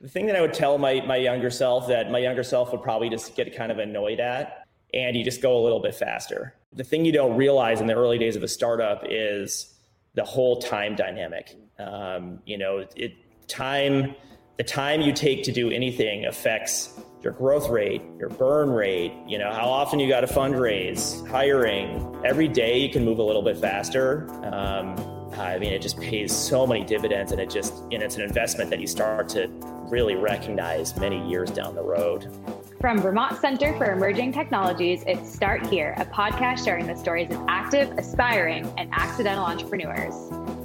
the 0.00 0.08
thing 0.08 0.26
that 0.26 0.36
I 0.36 0.40
would 0.40 0.54
tell 0.54 0.78
my 0.78 1.00
my 1.06 1.16
younger 1.16 1.50
self 1.50 1.88
that 1.88 2.10
my 2.10 2.18
younger 2.18 2.42
self 2.42 2.72
would 2.72 2.82
probably 2.82 3.10
just 3.10 3.34
get 3.36 3.54
kind 3.54 3.70
of 3.70 3.78
annoyed 3.78 4.20
at, 4.20 4.66
and 4.94 5.16
you 5.16 5.24
just 5.24 5.42
go 5.42 5.58
a 5.58 5.62
little 5.62 5.80
bit 5.80 5.94
faster. 5.94 6.54
The 6.72 6.84
thing 6.84 7.04
you 7.04 7.12
don't 7.12 7.36
realize 7.36 7.80
in 7.80 7.86
the 7.86 7.94
early 7.94 8.18
days 8.18 8.36
of 8.36 8.42
a 8.42 8.48
startup 8.48 9.04
is 9.08 9.74
the 10.14 10.24
whole 10.24 10.60
time 10.60 10.96
dynamic. 10.96 11.56
Um, 11.78 12.40
you 12.46 12.58
know, 12.58 12.86
it 12.96 13.14
time 13.48 14.14
the 14.56 14.64
time 14.64 15.00
you 15.00 15.12
take 15.12 15.42
to 15.44 15.52
do 15.52 15.70
anything 15.70 16.26
affects 16.26 17.00
your 17.22 17.32
growth 17.32 17.68
rate, 17.68 18.02
your 18.18 18.30
burn 18.30 18.70
rate, 18.70 19.12
you 19.26 19.38
know, 19.38 19.52
how 19.52 19.68
often 19.68 20.00
you 20.00 20.08
got 20.08 20.20
to 20.20 20.26
fundraise, 20.26 21.26
hiring. 21.28 22.18
Every 22.24 22.48
day 22.48 22.78
you 22.78 22.90
can 22.90 23.04
move 23.04 23.18
a 23.18 23.22
little 23.22 23.42
bit 23.42 23.58
faster. 23.58 24.26
Um, 24.52 24.96
I 25.34 25.58
mean, 25.58 25.72
it 25.72 25.82
just 25.82 26.00
pays 26.00 26.34
so 26.34 26.66
many 26.66 26.84
dividends, 26.84 27.32
and 27.32 27.40
it 27.40 27.50
just 27.50 27.74
and 27.92 28.02
it's 28.02 28.16
an 28.16 28.22
investment 28.22 28.70
that 28.70 28.80
you 28.80 28.86
start 28.86 29.28
to 29.30 29.48
really 29.90 30.14
recognize 30.14 30.96
many 30.96 31.26
years 31.28 31.50
down 31.50 31.74
the 31.74 31.82
road. 31.82 32.28
From 32.80 32.98
Vermont 32.98 33.38
Center 33.38 33.76
for 33.76 33.92
Emerging 33.92 34.32
Technologies, 34.32 35.04
it's 35.06 35.30
Start 35.30 35.66
Here, 35.66 35.94
a 35.98 36.04
podcast 36.06 36.64
sharing 36.64 36.86
the 36.86 36.96
stories 36.96 37.30
of 37.30 37.44
active, 37.48 37.90
aspiring, 37.98 38.72
and 38.78 38.88
accidental 38.92 39.44
entrepreneurs. 39.44 40.14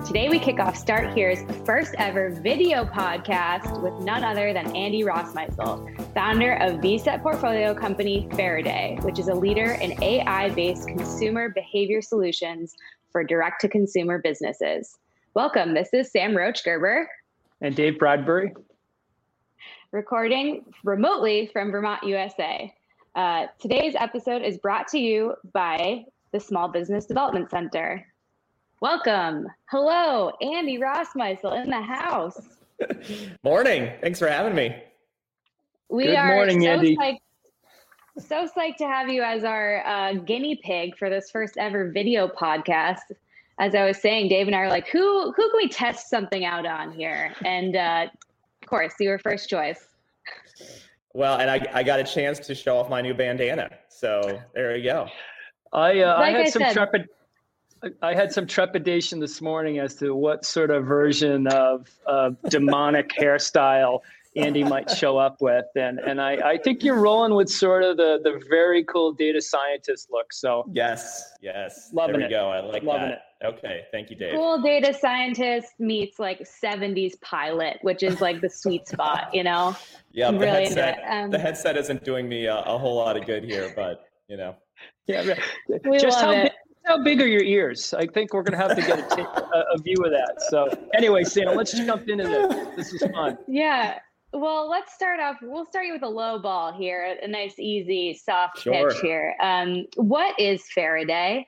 Today, 0.08 0.30
we 0.30 0.40
kick 0.40 0.59
off 0.59 0.77
Start 0.77 1.13
Here's 1.18 1.41
first 1.66 1.96
ever 1.98 2.30
video 2.30 2.85
podcast 2.85 3.82
with 3.82 3.94
none 4.05 4.23
other 4.23 4.54
than 4.54 4.73
Andy 4.76 5.04
Rossmeissl, 5.04 6.13
founder 6.13 6.54
of 6.54 6.80
VCET 6.80 7.21
portfolio 7.21 7.73
company 7.73 8.30
Faraday, 8.34 8.98
which 9.02 9.20
is 9.20 9.27
a 9.27 9.34
leader 9.34 9.71
in 9.82 10.02
AI 10.04 10.49
based 10.52 10.88
consumer 10.88 11.49
behavior 11.49 12.02
solutions 12.02 12.76
for 13.12 13.23
direct 13.23 13.60
to 13.62 13.68
consumer 13.68 14.20
businesses. 14.20 14.98
Welcome. 15.34 15.73
This 15.73 15.90
is 15.91 16.12
Sam 16.12 16.38
Roach 16.38 16.63
Gerber. 16.63 17.10
And 17.62 17.76
Dave 17.76 17.98
Bradbury 17.98 18.54
recording 19.95 20.66
remotely 20.84 21.49
from 21.54 21.72
Vermont, 21.72 22.04
USA. 22.04 22.71
Uh, 23.15 23.46
today's 23.62 23.96
episode 23.98 24.41
is 24.41 24.57
brought 24.57 24.90
to 24.90 24.99
you 24.99 25.35
by 25.54 26.04
the 26.34 26.40
Small 26.40 26.68
Business 26.68 27.05
Development 27.05 27.49
Center. 27.49 28.05
Welcome. 28.82 29.48
Hello, 29.70 30.34
Andy 30.41 30.79
Rossmeissl 30.79 31.63
in 31.63 31.70
the 31.70 31.82
house. 31.82 32.41
morning. 33.43 33.90
Thanks 34.01 34.20
for 34.20 34.27
having 34.27 34.54
me. 34.54 34.76
We 35.88 36.07
Good 36.07 36.16
are 36.16 36.35
morning, 36.35 36.62
so 36.62 36.68
Andy. 36.68 36.98
Psyched, 36.98 37.20
so 38.20 38.49
psyched 38.54 38.76
to 38.79 38.88
have 38.88 39.07
you 39.07 39.23
as 39.23 39.46
our 39.46 39.82
uh, 39.88 40.13
guinea 40.16 40.60
pig 40.62 40.98
for 40.98 41.10
this 41.10 41.32
first 41.32 41.55
ever 41.55 41.90
video 41.90 42.27
podcast. 42.27 43.13
As 43.60 43.73
I 43.73 43.85
was 43.85 44.01
saying, 44.01 44.27
Dave 44.27 44.48
and 44.48 44.55
I 44.57 44.60
are 44.60 44.70
like, 44.70 44.90
who 44.90 45.32
who 45.32 45.49
can 45.49 45.55
we 45.55 45.70
test 45.70 46.10
something 46.10 46.43
out 46.43 46.66
on 46.66 46.91
here? 46.91 47.34
And 47.46 47.77
uh, 47.77 48.07
of 48.07 48.35
course, 48.66 48.94
you 48.99 49.10
were 49.10 49.20
first 49.20 49.49
choice. 49.49 49.88
Well, 51.13 51.40
and 51.40 51.49
I, 51.49 51.66
I 51.74 51.84
got 51.84 51.99
a 51.99 52.04
chance 52.04 52.40
to 52.40 52.55
show 52.55 52.77
off 52.77 52.90
my 52.90 53.02
new 53.02 53.13
bandana. 53.13 53.70
So 53.90 54.41
there 54.54 54.76
you 54.76 54.84
go. 54.84 55.07
I, 55.72 55.99
uh, 56.02 56.18
Like 56.20 56.35
I 56.35 56.38
had 56.40 56.48
I 56.48 56.49
some 56.49 56.62
said- 56.63 56.76
trepid. 56.76 57.05
I 58.02 58.16
had 58.16 58.32
some 58.32 58.48
trepidation 58.48 59.20
this 59.20 59.41
morning 59.41 59.77
as 59.77 59.94
to 59.96 60.16
what 60.16 60.44
sort 60.44 60.72
of 60.72 60.85
version 60.85 61.46
of 61.48 61.88
uh, 62.07 62.32
demonic 62.49 63.12
hairstyle 63.20 63.99
Andy 64.36 64.64
might 64.64 64.90
show 64.90 65.18
up 65.18 65.38
with, 65.41 65.66
and 65.75 66.00
and 66.00 66.19
I, 66.22 66.34
I 66.52 66.58
think 66.58 66.84
you're 66.84 67.00
rolling 67.00 67.36
with 67.36 67.50
sort 67.50 67.84
of 67.84 67.97
the 67.97 68.19
the 68.24 68.41
very 68.50 68.84
cool 68.84 69.14
data 69.14 69.41
scientist 69.41 70.09
look. 70.12 70.34
So 70.34 70.66
Yes, 70.74 71.34
yes. 71.41 71.90
Loving 71.94 72.19
there 72.19 72.28
we 72.28 72.34
it. 72.34 72.38
go. 72.38 72.50
I 72.50 72.59
like 72.59 72.84
Loving 72.84 73.09
that. 73.09 73.22
Okay, 73.44 73.81
thank 73.91 74.09
you, 74.09 74.16
Dave. 74.16 74.34
Cool 74.36 74.62
data 74.62 74.94
scientist 74.94 75.74
meets 75.78 76.19
like 76.19 76.40
70s 76.63 77.19
pilot, 77.22 77.78
which 77.81 78.02
is 78.02 78.19
like 78.22 78.41
the 78.41 78.50
sweet 78.50 78.88
spot, 78.94 79.30
you 79.34 79.44
know? 79.44 79.75
Yeah, 80.12 80.31
the 80.31 80.40
really 80.40 80.63
headset. 80.63 81.00
it. 81.00 81.03
Um, 81.08 81.31
the 81.31 81.38
headset 81.40 81.78
isn't 81.78 82.03
doing 82.03 82.28
me 82.28 82.46
a, 82.46 82.58
a 82.59 82.78
whole 82.78 82.96
lot 82.96 83.18
of 83.18 83.25
good 83.25 83.44
here, 83.44 83.72
but 83.75 84.06
you 84.28 84.38
know. 84.38 84.56
yeah. 85.08 85.36
We 85.86 86.00
just 86.00 86.18
love 86.18 86.25
how 86.25 86.31
it. 86.31 86.44
big, 86.44 86.51
how 86.85 87.03
big 87.03 87.22
are 87.22 87.28
your 87.28 87.44
ears? 87.44 87.94
I 87.94 88.07
think 88.07 88.34
we're 88.34 88.41
gonna 88.44 88.57
have 88.57 88.75
to 88.75 88.81
get 88.81 89.00
a, 89.00 89.22
a, 89.22 89.66
a 89.75 89.78
view 89.79 89.97
of 90.03 90.12
that. 90.12 90.41
So 90.50 90.68
anyway, 90.95 91.24
Sam, 91.24 91.56
let's 91.56 91.72
jump 91.74 92.07
into 92.09 92.24
this. 92.24 92.75
This 92.91 92.94
is 93.01 93.12
fun. 93.12 93.38
Yeah. 93.47 94.00
Well, 94.35 94.69
let's 94.69 94.94
start 94.94 95.22
off. 95.22 95.38
We'll 95.41 95.66
start 95.66 95.85
you 95.85 95.94
with 95.94 96.03
a 96.03 96.09
low 96.09 96.38
ball 96.40 96.73
here, 96.73 97.18
a 97.23 97.25
nice, 97.25 97.57
easy, 97.57 98.13
soft 98.13 98.59
Sure. 98.59 98.90
pitch 98.90 99.00
here. 99.00 99.34
Um, 99.40 99.85
what 99.96 100.38
is 100.38 100.62
Faraday? 100.73 101.47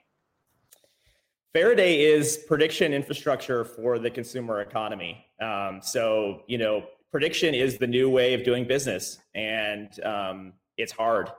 Faraday 1.54 2.00
is 2.00 2.38
prediction 2.48 2.94
infrastructure 2.94 3.66
for 3.66 4.00
the 4.00 4.10
consumer 4.10 4.62
economy. 4.62 5.26
Um, 5.42 5.82
so, 5.84 6.44
you 6.48 6.58
know, 6.58 6.86
prediction 7.12 7.54
is 7.54 7.78
the 7.78 7.88
new 7.88 8.10
way 8.10 8.34
of 8.34 8.46
doing 8.46 8.66
business, 8.66 9.20
and 9.36 10.00
um, 10.06 10.54
it's 10.78 10.94
hard. 10.94 11.30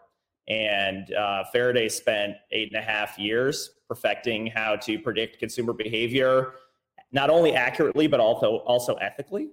And 0.49 1.15
uh, 1.15 1.45
Faraday 1.51 1.89
spent 1.89 2.37
eight 2.51 2.69
and 2.75 2.79
a 2.79 2.85
half 2.85 3.19
years 3.19 3.71
perfecting 3.89 4.49
how 4.49 4.77
to 4.77 4.99
predict 4.99 5.39
consumer 5.39 5.73
behavior, 5.73 6.57
not 7.11 7.31
only 7.31 7.55
accurately 7.55 8.07
but 8.07 8.21
also 8.21 8.59
also 8.67 8.97
ethically. 8.97 9.49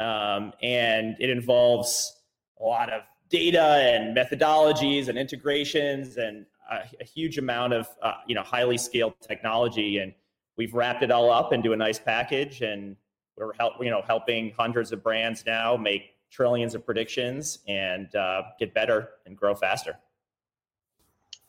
Um, 0.00 0.52
and 0.62 1.16
it 1.18 1.30
involves 1.30 2.16
a 2.60 2.64
lot 2.64 2.92
of 2.92 3.02
data 3.28 3.60
and 3.60 4.16
methodologies 4.16 5.08
and 5.08 5.18
integrations 5.18 6.16
and 6.16 6.46
a, 6.70 6.80
a 7.00 7.04
huge 7.04 7.38
amount 7.38 7.72
of 7.72 7.88
uh, 8.02 8.14
you 8.26 8.34
know 8.34 8.42
highly 8.42 8.78
scaled 8.78 9.14
technology 9.20 9.98
and 9.98 10.12
we've 10.56 10.74
wrapped 10.74 11.02
it 11.02 11.10
all 11.10 11.30
up 11.30 11.52
into 11.52 11.72
a 11.72 11.76
nice 11.76 11.98
package 11.98 12.62
and 12.62 12.96
we're 13.36 13.52
help 13.54 13.74
you 13.80 13.90
know 13.90 14.02
helping 14.06 14.52
hundreds 14.56 14.92
of 14.92 15.02
brands 15.02 15.44
now 15.46 15.76
make 15.76 16.14
trillions 16.30 16.74
of 16.74 16.84
predictions 16.84 17.58
and 17.68 18.14
uh, 18.14 18.42
get 18.58 18.74
better 18.74 19.10
and 19.26 19.36
grow 19.36 19.54
faster 19.54 19.96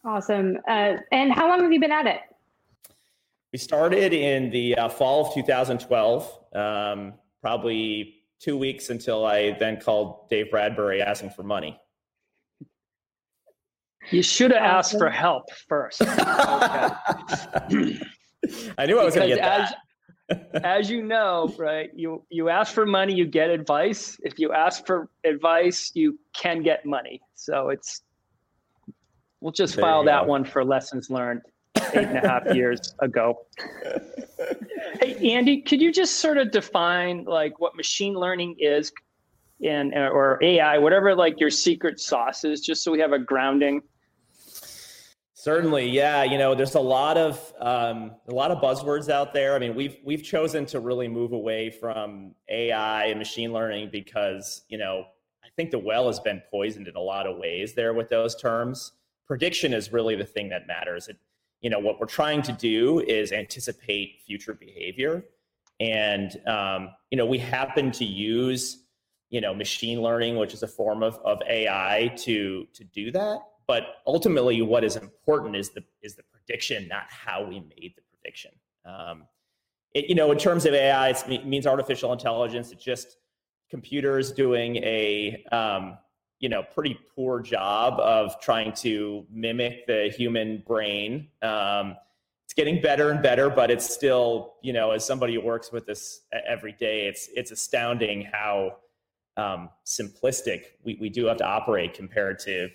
Awesome. 0.05 0.57
Uh, 0.65 0.93
and 1.11 1.33
how 1.33 1.49
long 1.49 1.61
have 1.61 1.73
you 1.73 1.79
been 1.79 1.91
at 1.91 2.07
it? 2.07 2.21
we 3.51 3.59
started 3.59 4.13
in 4.13 4.49
the 4.51 4.75
uh, 4.75 4.89
fall 4.89 5.27
of 5.27 5.33
2012 5.33 6.39
um, 6.55 7.13
probably 7.41 8.18
two 8.39 8.57
weeks 8.57 8.89
until 8.89 9.25
i 9.25 9.51
then 9.59 9.79
called 9.79 10.29
dave 10.29 10.49
bradbury 10.51 11.01
asking 11.01 11.29
for 11.29 11.43
money 11.43 11.79
You 14.11 14.23
should 14.23 14.51
have 14.51 14.63
asked 14.63 14.97
for 14.97 15.09
help 15.09 15.45
first. 15.67 16.01
Okay. 16.01 16.09
i 18.77 18.85
knew 18.85 18.97
i 18.99 19.03
was 19.03 19.13
going 19.15 19.29
to 19.29 19.35
get 19.35 19.39
as- 19.39 19.69
that 19.69 19.75
as 20.63 20.91
you 20.91 21.01
know, 21.03 21.51
right, 21.57 21.89
you 21.95 22.23
you 22.29 22.49
ask 22.49 22.71
for 22.75 22.85
money, 22.85 23.15
you 23.15 23.25
get 23.25 23.49
advice. 23.49 24.15
If 24.21 24.37
you 24.37 24.53
ask 24.53 24.85
for 24.85 25.09
advice, 25.23 25.91
you 25.95 26.19
can 26.35 26.61
get 26.61 26.85
money. 26.85 27.19
So 27.33 27.69
it's 27.69 28.03
we'll 29.41 29.51
just 29.51 29.75
There 29.75 29.81
file 29.83 30.03
that 30.03 30.25
go. 30.25 30.29
one 30.29 30.45
for 30.45 30.63
lessons 30.63 31.09
learned 31.09 31.41
eight 31.93 32.07
and 32.07 32.17
a 32.17 32.27
half 32.27 32.43
years 32.55 32.93
ago. 32.99 33.45
Hey 35.01 35.33
Andy, 35.33 35.61
could 35.61 35.81
you 35.81 35.91
just 35.91 36.17
sort 36.17 36.37
of 36.37 36.51
define 36.51 37.25
like 37.25 37.59
what 37.59 37.75
machine 37.75 38.13
learning 38.13 38.55
is 38.59 38.91
and 39.63 39.93
or 39.93 40.39
AI, 40.41 40.77
whatever 40.77 41.15
like 41.15 41.39
your 41.39 41.49
secret 41.49 41.99
sauce 41.99 42.43
is, 42.43 42.61
just 42.61 42.83
so 42.83 42.91
we 42.91 42.99
have 42.99 43.11
a 43.11 43.19
grounding. 43.19 43.81
Certainly, 45.33 45.89
yeah. 45.89 46.23
You 46.23 46.37
know, 46.37 46.53
there's 46.53 46.75
a 46.75 46.81
lot 46.81 47.17
of 47.17 47.53
um, 47.59 48.11
a 48.27 48.33
lot 48.33 48.51
of 48.51 48.61
buzzwords 48.61 49.09
out 49.09 49.33
there. 49.33 49.55
I 49.55 49.59
mean, 49.59 49.75
we've 49.75 49.97
we've 50.03 50.23
chosen 50.23 50.65
to 50.67 50.79
really 50.79 51.07
move 51.07 51.31
away 51.31 51.69
from 51.69 52.35
AI 52.49 53.05
and 53.05 53.19
machine 53.19 53.53
learning 53.53 53.89
because 53.91 54.63
you 54.69 54.77
know 54.77 55.05
I 55.43 55.47
think 55.55 55.71
the 55.71 55.79
well 55.79 56.07
has 56.07 56.19
been 56.19 56.41
poisoned 56.51 56.87
in 56.87 56.95
a 56.95 57.01
lot 57.01 57.25
of 57.25 57.37
ways 57.37 57.73
there 57.73 57.93
with 57.93 58.09
those 58.09 58.35
terms. 58.35 58.93
Prediction 59.27 59.73
is 59.73 59.93
really 59.93 60.15
the 60.15 60.25
thing 60.25 60.49
that 60.49 60.67
matters. 60.67 61.07
It, 61.07 61.17
you 61.61 61.69
know, 61.69 61.79
what 61.79 61.99
we're 61.99 62.07
trying 62.07 62.41
to 62.43 62.51
do 62.51 62.99
is 63.01 63.31
anticipate 63.31 64.21
future 64.25 64.53
behavior, 64.53 65.25
and 65.79 66.39
um, 66.47 66.89
you 67.11 67.17
know, 67.17 67.25
we 67.25 67.37
happen 67.37 67.91
to 67.91 68.05
use 68.05 68.85
you 69.29 69.41
know 69.41 69.53
machine 69.53 70.01
learning, 70.01 70.37
which 70.37 70.53
is 70.53 70.63
a 70.63 70.67
form 70.67 71.03
of 71.03 71.17
of 71.23 71.41
AI 71.47 72.13
to 72.17 72.67
to 72.73 72.83
do 72.83 73.11
that. 73.11 73.39
But 73.67 73.97
ultimately 74.07 74.61
what 74.61 74.83
is 74.83 74.95
important 74.95 75.55
is 75.55 75.69
the 75.69 75.83
is 76.01 76.15
the 76.15 76.23
prediction 76.23 76.87
not 76.87 77.05
how 77.09 77.43
we 77.43 77.59
made 77.59 77.93
the 77.95 78.01
prediction. 78.11 78.51
Um, 78.85 79.25
it, 79.93 80.09
you 80.09 80.15
know 80.15 80.31
in 80.31 80.37
terms 80.37 80.65
of 80.65 80.73
ai 80.73 81.09
it 81.09 81.45
means 81.45 81.67
artificial 81.67 82.11
intelligence. 82.13 82.71
It's 82.71 82.83
just 82.83 83.17
computers 83.69 84.31
doing 84.31 84.77
a 84.77 85.43
um, 85.51 85.97
you 86.39 86.49
know 86.49 86.63
pretty 86.63 86.99
poor 87.15 87.41
job 87.41 87.99
of 87.99 88.39
trying 88.39 88.73
to 88.73 89.25
mimic 89.29 89.85
the 89.87 90.13
human 90.15 90.63
brain. 90.65 91.27
Um, 91.41 91.95
it's 92.45 92.55
getting 92.55 92.81
better 92.81 93.11
and 93.11 93.21
better 93.21 93.47
but 93.47 93.69
it's 93.69 93.87
still 93.87 94.55
you 94.63 94.73
know 94.73 94.89
as 94.89 95.05
somebody 95.05 95.35
who 95.35 95.41
works 95.41 95.71
with 95.71 95.85
this 95.85 96.21
every 96.47 96.71
day 96.71 97.05
it's 97.05 97.29
it's 97.35 97.51
astounding 97.51 98.23
how 98.23 98.77
um, 99.37 99.69
simplistic 99.85 100.63
we, 100.83 100.97
we 100.99 101.09
do 101.09 101.25
have 101.25 101.37
to 101.37 101.45
operate 101.45 101.93
compared 101.93 102.39
to 102.39 102.67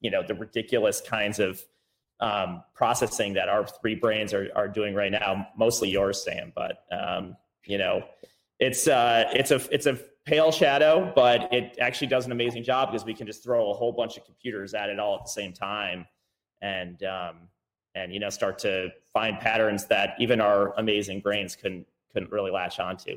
you 0.00 0.10
know 0.10 0.22
the 0.26 0.34
ridiculous 0.34 1.02
kinds 1.02 1.38
of 1.38 1.62
um, 2.20 2.62
processing 2.74 3.34
that 3.34 3.50
our 3.50 3.66
three 3.66 3.94
brains 3.94 4.32
are, 4.32 4.48
are 4.56 4.66
doing 4.66 4.94
right 4.94 5.12
now 5.12 5.46
mostly 5.58 5.90
yours 5.90 6.24
sam 6.24 6.50
but 6.54 6.84
um, 6.90 7.36
you 7.66 7.76
know 7.76 8.02
it's 8.60 8.88
uh, 8.88 9.24
it's 9.34 9.50
a 9.50 9.60
it's 9.70 9.86
a 9.86 9.98
pale 10.24 10.52
shadow, 10.52 11.12
but 11.14 11.52
it 11.52 11.76
actually 11.80 12.06
does 12.06 12.26
an 12.26 12.32
amazing 12.32 12.62
job 12.62 12.90
because 12.90 13.04
we 13.04 13.14
can 13.14 13.26
just 13.26 13.42
throw 13.42 13.70
a 13.70 13.74
whole 13.74 13.92
bunch 13.92 14.16
of 14.16 14.24
computers 14.24 14.74
at 14.74 14.88
it 14.88 14.98
all 14.98 15.16
at 15.16 15.24
the 15.24 15.30
same 15.30 15.52
time, 15.52 16.06
and 16.60 17.02
um, 17.04 17.36
and 17.94 18.12
you 18.12 18.20
know 18.20 18.30
start 18.30 18.58
to 18.60 18.88
find 19.12 19.38
patterns 19.38 19.86
that 19.86 20.14
even 20.18 20.40
our 20.40 20.74
amazing 20.78 21.20
brains 21.20 21.56
couldn't 21.56 21.86
couldn't 22.12 22.30
really 22.30 22.50
latch 22.50 22.78
onto. 22.78 23.16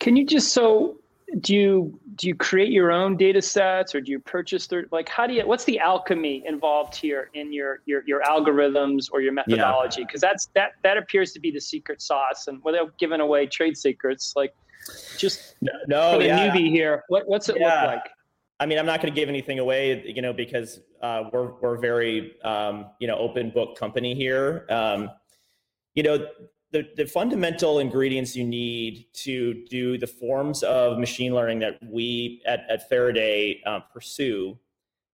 Can 0.00 0.16
you 0.16 0.24
just 0.24 0.52
so 0.52 0.96
do 1.40 1.54
you 1.54 2.00
do 2.14 2.28
you 2.28 2.34
create 2.34 2.70
your 2.70 2.92
own 2.92 3.16
data 3.16 3.42
sets 3.42 3.94
or 3.94 4.00
do 4.00 4.12
you 4.12 4.20
purchase 4.20 4.66
their 4.66 4.86
like 4.92 5.08
how 5.08 5.26
do 5.26 5.34
you 5.34 5.46
what's 5.46 5.64
the 5.64 5.78
alchemy 5.78 6.42
involved 6.46 6.94
here 6.94 7.30
in 7.34 7.52
your 7.52 7.80
your 7.86 8.02
your 8.06 8.22
algorithms 8.22 9.08
or 9.10 9.20
your 9.20 9.32
methodology 9.32 10.04
because 10.04 10.22
yeah. 10.22 10.28
that's 10.28 10.46
that 10.54 10.72
that 10.82 10.96
appears 10.96 11.32
to 11.32 11.40
be 11.40 11.50
the 11.50 11.60
secret 11.60 12.00
sauce 12.00 12.46
and 12.46 12.62
without 12.62 12.96
giving 12.98 13.20
away 13.20 13.46
trade 13.46 13.76
secrets 13.76 14.34
like 14.36 14.54
just 15.18 15.56
no, 15.60 15.72
no 15.86 16.12
for 16.12 16.18
the 16.18 16.26
yeah. 16.26 16.48
newbie 16.48 16.70
here 16.70 17.02
what, 17.08 17.26
what's 17.28 17.48
it 17.48 17.56
yeah. 17.58 17.82
look 17.82 17.94
like 17.96 18.10
I 18.60 18.66
mean, 18.66 18.78
I'm 18.78 18.86
not 18.86 19.02
going 19.02 19.12
to 19.12 19.20
give 19.20 19.28
anything 19.28 19.58
away, 19.58 20.04
you 20.06 20.22
know, 20.22 20.32
because 20.32 20.80
uh, 21.02 21.24
we're 21.32 21.54
we're 21.60 21.76
very 21.76 22.40
um, 22.42 22.86
you 23.00 23.08
know 23.08 23.16
open 23.16 23.50
book 23.50 23.76
company 23.76 24.14
here. 24.14 24.64
Um, 24.70 25.10
you 25.94 26.02
know, 26.02 26.26
the, 26.70 26.88
the 26.96 27.06
fundamental 27.06 27.78
ingredients 27.78 28.34
you 28.34 28.44
need 28.44 29.06
to 29.12 29.64
do 29.68 29.96
the 29.98 30.06
forms 30.06 30.62
of 30.62 30.98
machine 30.98 31.34
learning 31.34 31.60
that 31.60 31.78
we 31.82 32.42
at, 32.46 32.64
at 32.68 32.88
Faraday 32.88 33.60
uh, 33.64 33.80
pursue, 33.92 34.58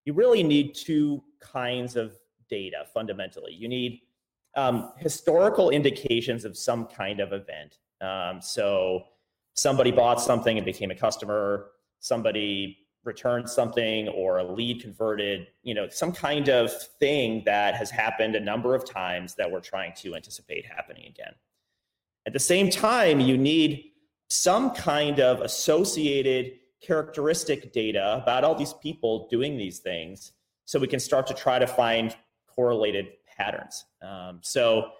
you 0.04 0.12
really 0.12 0.42
need 0.42 0.74
two 0.74 1.22
kinds 1.40 1.96
of 1.96 2.14
data 2.48 2.84
fundamentally. 2.94 3.52
You 3.52 3.68
need 3.68 4.00
um, 4.56 4.92
historical 4.96 5.70
indications 5.70 6.44
of 6.44 6.56
some 6.56 6.86
kind 6.86 7.20
of 7.20 7.32
event. 7.32 7.78
Um, 8.00 8.40
so 8.40 9.04
somebody 9.60 9.90
bought 9.90 10.20
something 10.20 10.56
and 10.56 10.64
became 10.64 10.90
a 10.90 10.94
customer, 10.94 11.70
somebody 11.98 12.78
returned 13.04 13.48
something 13.48 14.08
or 14.08 14.38
a 14.38 14.44
lead 14.44 14.80
converted, 14.82 15.46
you 15.62 15.74
know, 15.74 15.88
some 15.88 16.12
kind 16.12 16.48
of 16.48 16.70
thing 16.98 17.42
that 17.46 17.74
has 17.74 17.90
happened 17.90 18.34
a 18.34 18.40
number 18.40 18.74
of 18.74 18.84
times 18.84 19.34
that 19.34 19.50
we're 19.50 19.60
trying 19.60 19.92
to 19.96 20.14
anticipate 20.14 20.66
happening 20.66 21.06
again. 21.06 21.32
At 22.26 22.32
the 22.32 22.38
same 22.38 22.68
time, 22.68 23.20
you 23.20 23.38
need 23.38 23.84
some 24.28 24.70
kind 24.70 25.20
of 25.20 25.40
associated 25.40 26.52
characteristic 26.82 27.72
data 27.72 28.20
about 28.22 28.44
all 28.44 28.54
these 28.54 28.74
people 28.74 29.28
doing 29.30 29.56
these 29.56 29.78
things 29.78 30.32
so 30.64 30.78
we 30.78 30.86
can 30.86 31.00
start 31.00 31.26
to 31.26 31.34
try 31.34 31.58
to 31.58 31.66
find 31.66 32.16
correlated 32.46 33.06
patterns. 33.36 33.86
Um, 34.02 34.40
so, 34.42 34.90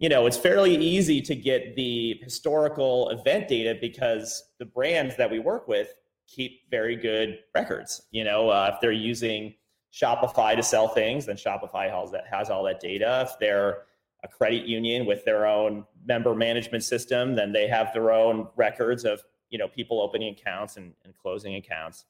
you 0.00 0.08
know, 0.08 0.24
it's 0.24 0.38
fairly 0.38 0.74
easy 0.74 1.20
to 1.20 1.34
get 1.36 1.76
the 1.76 2.18
historical 2.22 3.10
event 3.10 3.48
data 3.48 3.76
because 3.78 4.42
the 4.58 4.64
brands 4.64 5.14
that 5.16 5.30
we 5.30 5.38
work 5.38 5.68
with 5.68 5.92
keep 6.26 6.62
very 6.70 6.96
good 6.96 7.38
records. 7.54 8.00
You 8.10 8.24
know, 8.24 8.48
uh, 8.48 8.70
if 8.72 8.80
they're 8.80 8.92
using 8.92 9.54
Shopify 9.92 10.56
to 10.56 10.62
sell 10.62 10.88
things, 10.88 11.26
then 11.26 11.36
Shopify 11.36 11.90
has 11.90 12.10
that 12.12 12.24
has 12.30 12.48
all 12.48 12.64
that 12.64 12.80
data. 12.80 13.28
If 13.28 13.38
they're 13.38 13.82
a 14.24 14.28
credit 14.28 14.64
union 14.64 15.04
with 15.04 15.24
their 15.26 15.46
own 15.46 15.84
member 16.06 16.34
management 16.34 16.82
system, 16.82 17.34
then 17.34 17.52
they 17.52 17.68
have 17.68 17.92
their 17.92 18.10
own 18.10 18.48
records 18.56 19.04
of 19.04 19.22
you 19.50 19.58
know 19.58 19.68
people 19.68 20.00
opening 20.00 20.34
accounts 20.34 20.78
and, 20.78 20.94
and 21.04 21.14
closing 21.14 21.56
accounts. 21.56 22.06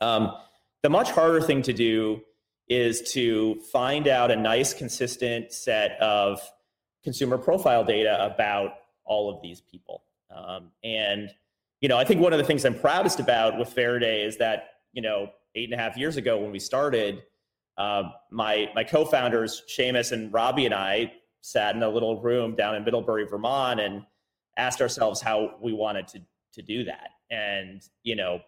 Um, 0.00 0.36
the 0.82 0.90
much 0.90 1.10
harder 1.10 1.40
thing 1.40 1.62
to 1.62 1.72
do 1.72 2.22
is 2.68 3.12
to 3.12 3.60
find 3.72 4.06
out 4.06 4.30
a 4.30 4.36
nice, 4.36 4.72
consistent 4.72 5.52
set 5.52 6.00
of 6.00 6.40
consumer 7.02 7.38
profile 7.38 7.84
data 7.84 8.24
about 8.24 8.74
all 9.04 9.34
of 9.34 9.42
these 9.42 9.60
people. 9.60 10.04
Um, 10.34 10.70
and 10.82 11.30
you 11.80 11.88
know, 11.88 11.98
I 11.98 12.04
think 12.04 12.20
one 12.20 12.32
of 12.32 12.38
the 12.38 12.44
things 12.44 12.64
I'm 12.64 12.78
proudest 12.78 13.18
about 13.18 13.58
with 13.58 13.68
Faraday 13.68 14.24
is 14.24 14.38
that 14.38 14.74
you 14.92 15.02
know 15.02 15.30
eight 15.54 15.70
and 15.70 15.78
a 15.78 15.82
half 15.82 15.96
years 15.96 16.16
ago 16.16 16.38
when 16.38 16.52
we 16.52 16.58
started, 16.58 17.22
uh, 17.76 18.04
my 18.30 18.70
my 18.74 18.84
co-founders 18.84 19.62
Seamus 19.68 20.12
and 20.12 20.32
Robbie 20.32 20.66
and 20.66 20.74
I 20.74 21.12
sat 21.40 21.74
in 21.74 21.82
a 21.82 21.88
little 21.88 22.20
room 22.22 22.54
down 22.54 22.76
in 22.76 22.84
Middlebury, 22.84 23.26
Vermont, 23.26 23.80
and 23.80 24.04
asked 24.56 24.80
ourselves 24.80 25.20
how 25.20 25.56
we 25.60 25.72
wanted 25.72 26.06
to 26.08 26.20
to 26.54 26.62
do 26.62 26.84
that. 26.84 27.10
And 27.30 27.82
you 28.02 28.16
know, 28.16 28.40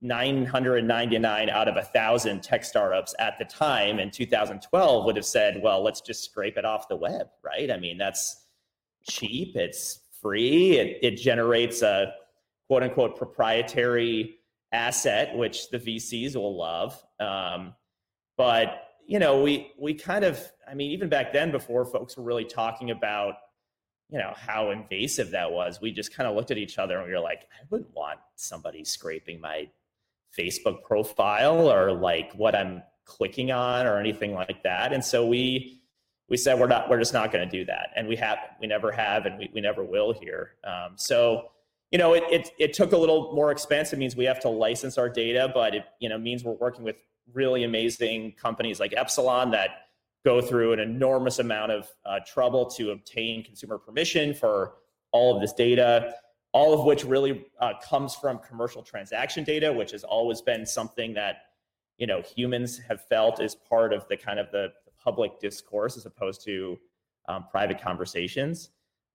999 0.00 1.50
out 1.50 1.68
of 1.68 1.76
a 1.76 1.82
thousand 1.82 2.42
tech 2.42 2.64
startups 2.64 3.14
at 3.18 3.38
the 3.38 3.44
time 3.44 3.98
in 3.98 4.10
2012 4.10 5.04
would 5.04 5.16
have 5.16 5.24
said, 5.24 5.60
"Well, 5.62 5.82
let's 5.82 6.00
just 6.00 6.24
scrape 6.24 6.56
it 6.56 6.64
off 6.64 6.88
the 6.88 6.96
web." 6.96 7.28
Right? 7.42 7.70
I 7.70 7.78
mean, 7.78 7.98
that's 7.98 8.44
cheap. 9.08 9.56
It's 9.56 10.00
free. 10.20 10.78
It, 10.78 10.98
it 11.02 11.16
generates 11.16 11.82
a 11.82 12.14
quote 12.68 12.82
unquote 12.82 13.16
proprietary 13.16 14.38
asset, 14.72 15.36
which 15.36 15.70
the 15.70 15.78
VCs 15.78 16.36
will 16.36 16.56
love. 16.56 17.02
Um, 17.18 17.74
but 18.36 18.84
you 19.06 19.18
know, 19.18 19.42
we 19.42 19.72
we 19.78 19.94
kind 19.94 20.24
of, 20.24 20.40
I 20.68 20.74
mean, 20.74 20.90
even 20.92 21.08
back 21.08 21.32
then, 21.32 21.50
before 21.50 21.84
folks 21.84 22.16
were 22.16 22.22
really 22.22 22.44
talking 22.44 22.90
about, 22.90 23.34
you 24.10 24.18
know, 24.18 24.34
how 24.36 24.70
invasive 24.70 25.30
that 25.30 25.50
was, 25.50 25.80
we 25.80 25.92
just 25.92 26.14
kind 26.14 26.28
of 26.28 26.36
looked 26.36 26.50
at 26.50 26.58
each 26.58 26.78
other 26.78 26.98
and 26.98 27.06
we 27.06 27.12
were 27.12 27.20
like, 27.20 27.48
I 27.52 27.64
wouldn't 27.70 27.94
want 27.94 28.20
somebody 28.36 28.84
scraping 28.84 29.40
my 29.40 29.68
Facebook 30.36 30.82
profile 30.82 31.70
or 31.70 31.92
like 31.92 32.32
what 32.34 32.54
I'm 32.54 32.82
clicking 33.04 33.50
on 33.50 33.86
or 33.86 33.98
anything 33.98 34.34
like 34.34 34.62
that. 34.64 34.92
And 34.92 35.04
so 35.04 35.26
we 35.26 35.80
we 36.28 36.36
said 36.36 36.58
we're 36.58 36.66
not 36.66 36.90
we're 36.90 36.98
just 36.98 37.14
not 37.14 37.32
going 37.32 37.48
to 37.48 37.50
do 37.50 37.64
that, 37.64 37.88
and 37.96 38.06
we 38.06 38.16
have 38.16 38.38
we 38.60 38.66
never 38.66 38.92
have, 38.92 39.26
and 39.26 39.38
we 39.38 39.50
we 39.54 39.60
never 39.60 39.82
will 39.82 40.12
here. 40.12 40.52
Um, 40.64 40.92
so 40.96 41.50
you 41.90 41.98
know, 41.98 42.12
it, 42.12 42.24
it, 42.30 42.50
it 42.58 42.72
took 42.74 42.92
a 42.92 42.96
little 42.96 43.34
more 43.34 43.50
expense. 43.50 43.92
It 43.92 43.98
means 43.98 44.14
we 44.14 44.26
have 44.26 44.40
to 44.40 44.48
license 44.48 44.98
our 44.98 45.08
data, 45.08 45.50
but 45.52 45.74
it, 45.74 45.84
you 46.00 46.08
know, 46.08 46.18
means 46.18 46.44
we're 46.44 46.52
working 46.52 46.84
with 46.84 46.96
really 47.32 47.64
amazing 47.64 48.32
companies 48.32 48.78
like 48.78 48.92
Epsilon 48.96 49.50
that 49.52 49.70
go 50.24 50.40
through 50.40 50.72
an 50.72 50.80
enormous 50.80 51.38
amount 51.38 51.72
of 51.72 51.88
uh, 52.04 52.18
trouble 52.26 52.66
to 52.66 52.90
obtain 52.90 53.42
consumer 53.42 53.78
permission 53.78 54.34
for 54.34 54.74
all 55.12 55.34
of 55.34 55.40
this 55.40 55.52
data, 55.54 56.14
all 56.52 56.72
of 56.72 56.84
which 56.84 57.04
really 57.04 57.46
uh, 57.60 57.72
comes 57.82 58.14
from 58.14 58.38
commercial 58.38 58.82
transaction 58.82 59.44
data, 59.44 59.72
which 59.72 59.90
has 59.90 60.04
always 60.04 60.40
been 60.40 60.64
something 60.64 61.14
that, 61.14 61.42
you 61.98 62.06
know, 62.06 62.22
humans 62.22 62.78
have 62.78 63.04
felt 63.06 63.40
is 63.40 63.54
part 63.54 63.92
of 63.92 64.06
the 64.08 64.16
kind 64.16 64.38
of 64.38 64.50
the, 64.50 64.68
the 64.84 64.92
public 65.02 65.38
discourse 65.40 65.96
as 65.96 66.06
opposed 66.06 66.42
to 66.44 66.78
um, 67.28 67.44
private 67.50 67.80
conversations. 67.80 68.70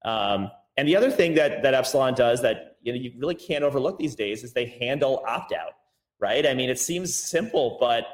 Um, 0.06 0.51
and 0.77 0.88
the 0.88 0.95
other 0.95 1.12
thing 1.12 1.33
that 1.35 1.62
that 1.63 1.74
Epsilon 1.74 2.13
does 2.13 2.41
that 2.41 2.77
you 2.81 2.94
know 2.94 3.00
you 3.00 3.13
really 3.18 3.36
can't 3.36 3.63
overlook 3.63 3.97
these 3.97 4.15
days 4.15 4.44
is 4.44 4.53
they 4.53 4.65
handle 4.65 5.24
opt 5.27 5.53
out, 5.53 5.74
right? 6.19 6.46
I 6.46 6.53
mean, 6.53 6.69
it 6.69 6.79
seems 6.79 7.15
simple, 7.15 7.77
but 7.79 8.05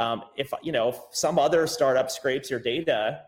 um, 0.00 0.24
if 0.36 0.52
you 0.62 0.72
know 0.72 0.90
if 0.90 0.98
some 1.12 1.38
other 1.38 1.66
startup 1.66 2.10
scrapes 2.10 2.50
your 2.50 2.60
data, 2.60 3.22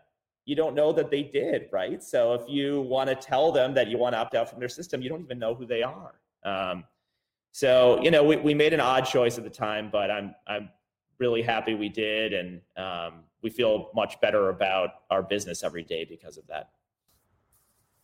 you 0.47 0.55
don't 0.55 0.73
know 0.73 0.93
that 0.93 1.11
they 1.11 1.23
did, 1.23 1.67
right? 1.73 2.01
So 2.01 2.33
if 2.33 2.41
you 2.47 2.81
want 2.81 3.09
to 3.09 3.15
tell 3.15 3.51
them 3.51 3.73
that 3.73 3.89
you 3.89 3.97
want 3.97 4.13
to 4.15 4.19
opt 4.19 4.33
out 4.33 4.49
from 4.49 4.59
their 4.59 4.69
system, 4.69 5.01
you 5.01 5.09
don't 5.09 5.21
even 5.21 5.37
know 5.37 5.53
who 5.53 5.65
they 5.65 5.83
are. 5.83 6.15
Um, 6.43 6.85
so 7.51 8.01
you 8.01 8.09
know, 8.09 8.23
we, 8.23 8.37
we 8.37 8.53
made 8.53 8.73
an 8.73 8.79
odd 8.79 9.01
choice 9.01 9.37
at 9.37 9.43
the 9.43 9.49
time, 9.49 9.89
but 9.91 10.09
I'm 10.09 10.33
I'm 10.47 10.69
really 11.19 11.41
happy 11.41 11.75
we 11.75 11.89
did, 11.89 12.31
and 12.31 12.61
um, 12.77 13.23
we 13.41 13.49
feel 13.49 13.89
much 13.93 14.19
better 14.21 14.49
about 14.49 14.89
our 15.09 15.21
business 15.21 15.63
every 15.63 15.83
day 15.83 16.05
because 16.05 16.37
of 16.37 16.47
that 16.47 16.69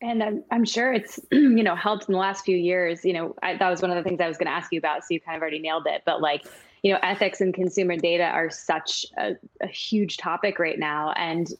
and 0.01 0.21
I'm, 0.21 0.43
I'm 0.51 0.65
sure 0.65 0.91
it's 0.91 1.19
you 1.31 1.63
know 1.63 1.75
helped 1.75 2.09
in 2.09 2.11
the 2.11 2.19
last 2.19 2.43
few 2.43 2.57
years 2.57 3.05
you 3.05 3.13
know 3.13 3.35
I, 3.41 3.55
that 3.55 3.69
was 3.69 3.81
one 3.81 3.89
of 3.89 3.95
the 3.95 4.03
things 4.03 4.19
i 4.19 4.27
was 4.27 4.37
going 4.37 4.47
to 4.47 4.51
ask 4.51 4.71
you 4.71 4.79
about 4.79 5.03
so 5.03 5.07
you 5.11 5.21
kind 5.21 5.35
of 5.35 5.41
already 5.41 5.59
nailed 5.59 5.87
it 5.87 6.03
but 6.05 6.21
like 6.21 6.45
you 6.83 6.91
know 6.91 6.99
ethics 7.01 7.41
and 7.41 7.53
consumer 7.53 7.95
data 7.95 8.25
are 8.25 8.49
such 8.49 9.05
a, 9.17 9.35
a 9.61 9.67
huge 9.67 10.17
topic 10.17 10.59
right 10.59 10.77
now 10.77 11.11
and 11.13 11.53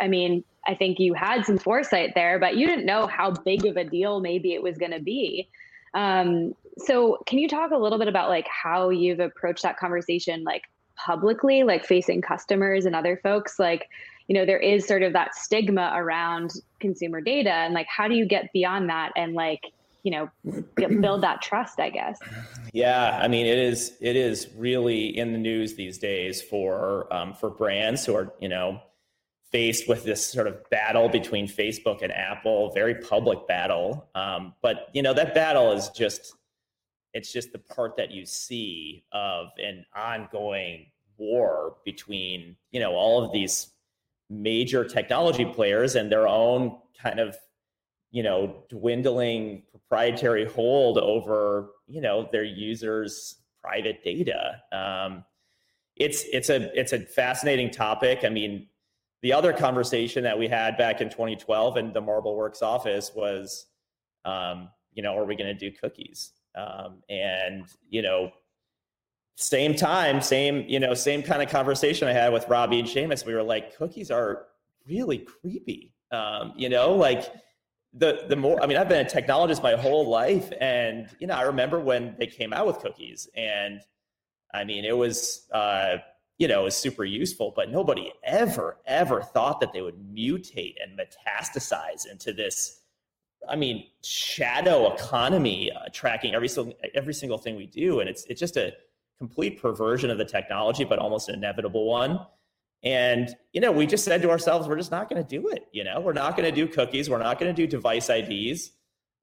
i 0.00 0.08
mean 0.08 0.44
i 0.66 0.74
think 0.74 0.98
you 0.98 1.14
had 1.14 1.44
some 1.44 1.58
foresight 1.58 2.12
there 2.14 2.38
but 2.38 2.56
you 2.56 2.66
didn't 2.66 2.86
know 2.86 3.06
how 3.06 3.30
big 3.30 3.64
of 3.66 3.76
a 3.76 3.84
deal 3.84 4.20
maybe 4.20 4.54
it 4.54 4.62
was 4.62 4.78
going 4.78 4.92
to 4.92 5.00
be. 5.00 5.48
Um, 5.94 6.54
so 6.78 7.18
can 7.26 7.38
you 7.38 7.48
talk 7.48 7.70
a 7.70 7.76
little 7.76 7.98
bit 7.98 8.08
about 8.08 8.28
like 8.28 8.48
how 8.48 8.90
you've 8.90 9.20
approached 9.20 9.62
that 9.62 9.78
conversation 9.78 10.42
like 10.42 10.62
publicly 10.96 11.62
like 11.62 11.84
facing 11.84 12.20
customers 12.20 12.84
and 12.84 12.96
other 12.96 13.18
folks? 13.22 13.58
Like 13.58 13.88
you 14.26 14.34
know 14.34 14.44
there 14.44 14.58
is 14.58 14.86
sort 14.86 15.02
of 15.02 15.12
that 15.12 15.34
stigma 15.34 15.92
around 15.94 16.52
consumer 16.80 17.20
data 17.20 17.52
and 17.52 17.74
like 17.74 17.86
how 17.86 18.08
do 18.08 18.14
you 18.14 18.26
get 18.26 18.52
beyond 18.52 18.88
that 18.88 19.12
and 19.16 19.34
like 19.34 19.60
you 20.02 20.10
know 20.10 20.28
build 21.00 21.22
that 21.22 21.42
trust 21.42 21.78
i 21.78 21.90
guess? 21.90 22.18
Yeah 22.72 23.18
i 23.22 23.28
mean 23.28 23.46
it 23.46 23.58
is 23.58 23.92
it 24.00 24.16
is 24.16 24.48
really 24.56 25.16
in 25.16 25.32
the 25.32 25.38
news 25.38 25.74
these 25.74 25.98
days 25.98 26.42
for 26.42 27.12
um, 27.12 27.34
for 27.34 27.50
brands 27.50 28.04
who 28.06 28.14
are 28.14 28.32
you 28.40 28.48
know 28.48 28.80
faced 29.54 29.86
with 29.86 30.02
this 30.02 30.26
sort 30.26 30.48
of 30.48 30.68
battle 30.68 31.08
between 31.08 31.46
facebook 31.46 32.02
and 32.02 32.10
apple 32.10 32.72
very 32.72 32.96
public 32.96 33.46
battle. 33.46 34.08
Um, 34.16 34.52
but 34.62 34.88
you 34.92 35.00
know 35.00 35.14
that 35.14 35.32
battle 35.32 35.70
is 35.70 35.90
just 35.90 36.34
it's 37.12 37.32
just 37.32 37.52
the 37.52 37.60
part 37.60 37.96
that 37.96 38.10
you 38.10 38.26
see 38.26 39.04
of 39.12 39.50
an 39.58 39.86
ongoing 39.94 40.86
war 41.18 41.76
between 41.84 42.56
you 42.72 42.80
know 42.80 42.94
all 42.94 43.24
of 43.24 43.30
these 43.30 43.68
major 44.28 44.84
technology 44.84 45.44
players 45.44 45.94
and 45.94 46.10
their 46.10 46.26
own 46.26 46.76
kind 47.00 47.20
of 47.20 47.36
you 48.10 48.24
know 48.24 48.64
dwindling 48.68 49.62
proprietary 49.70 50.46
hold 50.46 50.98
over 50.98 51.70
you 51.86 52.00
know 52.00 52.28
their 52.32 52.42
users 52.42 53.36
private 53.62 54.02
data. 54.02 54.60
Um, 54.72 55.24
it's 55.94 56.24
it's 56.32 56.50
a 56.50 56.76
it's 56.76 56.92
a 56.92 56.98
fascinating 56.98 57.70
topic. 57.70 58.24
I 58.24 58.30
mean 58.30 58.66
the 59.24 59.32
other 59.32 59.54
conversation 59.54 60.22
that 60.22 60.38
we 60.38 60.46
had 60.46 60.76
back 60.76 61.00
in 61.00 61.08
2012 61.08 61.78
in 61.78 61.94
the 61.94 62.00
Marble 62.00 62.36
Works 62.36 62.60
office 62.60 63.12
was 63.14 63.64
um, 64.26 64.68
you 64.92 65.02
know 65.02 65.16
are 65.16 65.24
we 65.24 65.34
going 65.34 65.48
to 65.48 65.70
do 65.70 65.74
cookies 65.74 66.32
um, 66.54 67.02
and 67.08 67.64
you 67.88 68.02
know 68.02 68.30
same 69.36 69.74
time 69.74 70.20
same 70.20 70.64
you 70.68 70.78
know 70.78 70.92
same 70.92 71.22
kind 71.22 71.42
of 71.42 71.48
conversation 71.48 72.06
i 72.06 72.12
had 72.12 72.32
with 72.32 72.48
robbie 72.48 72.78
and 72.78 72.86
Seamus. 72.86 73.26
we 73.26 73.34
were 73.34 73.42
like 73.42 73.76
cookies 73.76 74.10
are 74.10 74.46
really 74.86 75.18
creepy 75.18 75.92
um, 76.12 76.52
you 76.54 76.68
know 76.68 76.94
like 76.94 77.32
the 77.94 78.26
the 78.28 78.36
more 78.36 78.62
I 78.62 78.66
mean, 78.66 78.76
I've 78.76 78.88
been 78.88 79.06
a 79.06 79.08
technologist 79.08 79.62
my 79.62 79.74
whole 79.74 80.08
life, 80.10 80.52
and 80.60 81.08
you 81.20 81.28
know, 81.28 81.34
I 81.34 81.42
remember 81.42 81.78
when 81.78 82.16
they 82.18 82.26
came 82.26 82.52
out 82.52 82.66
with 82.66 82.80
cookies, 82.80 83.28
and 83.36 83.80
I 84.52 84.64
mean, 84.64 84.84
it 84.84 84.96
was 84.96 85.46
uh, 85.52 85.98
you 86.38 86.48
know, 86.48 86.66
is 86.66 86.74
super 86.74 87.04
useful, 87.04 87.52
but 87.54 87.70
nobody 87.70 88.12
ever 88.24 88.78
ever 88.86 89.22
thought 89.22 89.60
that 89.60 89.72
they 89.72 89.82
would 89.82 89.96
mutate 89.96 90.74
and 90.82 90.98
metastasize 90.98 92.10
into 92.10 92.32
this. 92.32 92.80
I 93.48 93.56
mean, 93.56 93.86
shadow 94.02 94.92
economy 94.92 95.70
uh, 95.70 95.88
tracking 95.92 96.34
every 96.34 96.48
single 96.48 96.74
every 96.94 97.14
single 97.14 97.38
thing 97.38 97.56
we 97.56 97.66
do, 97.66 98.00
and 98.00 98.08
it's 98.08 98.24
it's 98.24 98.40
just 98.40 98.56
a 98.56 98.72
complete 99.18 99.60
perversion 99.60 100.10
of 100.10 100.18
the 100.18 100.24
technology, 100.24 100.84
but 100.84 100.98
almost 100.98 101.28
an 101.28 101.36
inevitable 101.36 101.86
one. 101.86 102.20
And, 102.82 103.34
you 103.52 103.62
know, 103.62 103.72
we 103.72 103.86
just 103.86 104.04
said 104.04 104.20
to 104.22 104.30
ourselves, 104.30 104.68
we're 104.68 104.76
just 104.76 104.90
not 104.90 105.08
going 105.08 105.24
to 105.24 105.28
do 105.28 105.48
it. 105.48 105.66
You 105.72 105.84
know, 105.84 106.00
we're 106.00 106.12
not 106.12 106.36
going 106.36 106.48
to 106.48 106.54
do 106.54 106.70
cookies. 106.70 107.08
We're 107.08 107.18
not 107.18 107.40
going 107.40 107.54
to 107.54 107.56
do 107.56 107.66
device 107.66 108.10
IDs. 108.10 108.72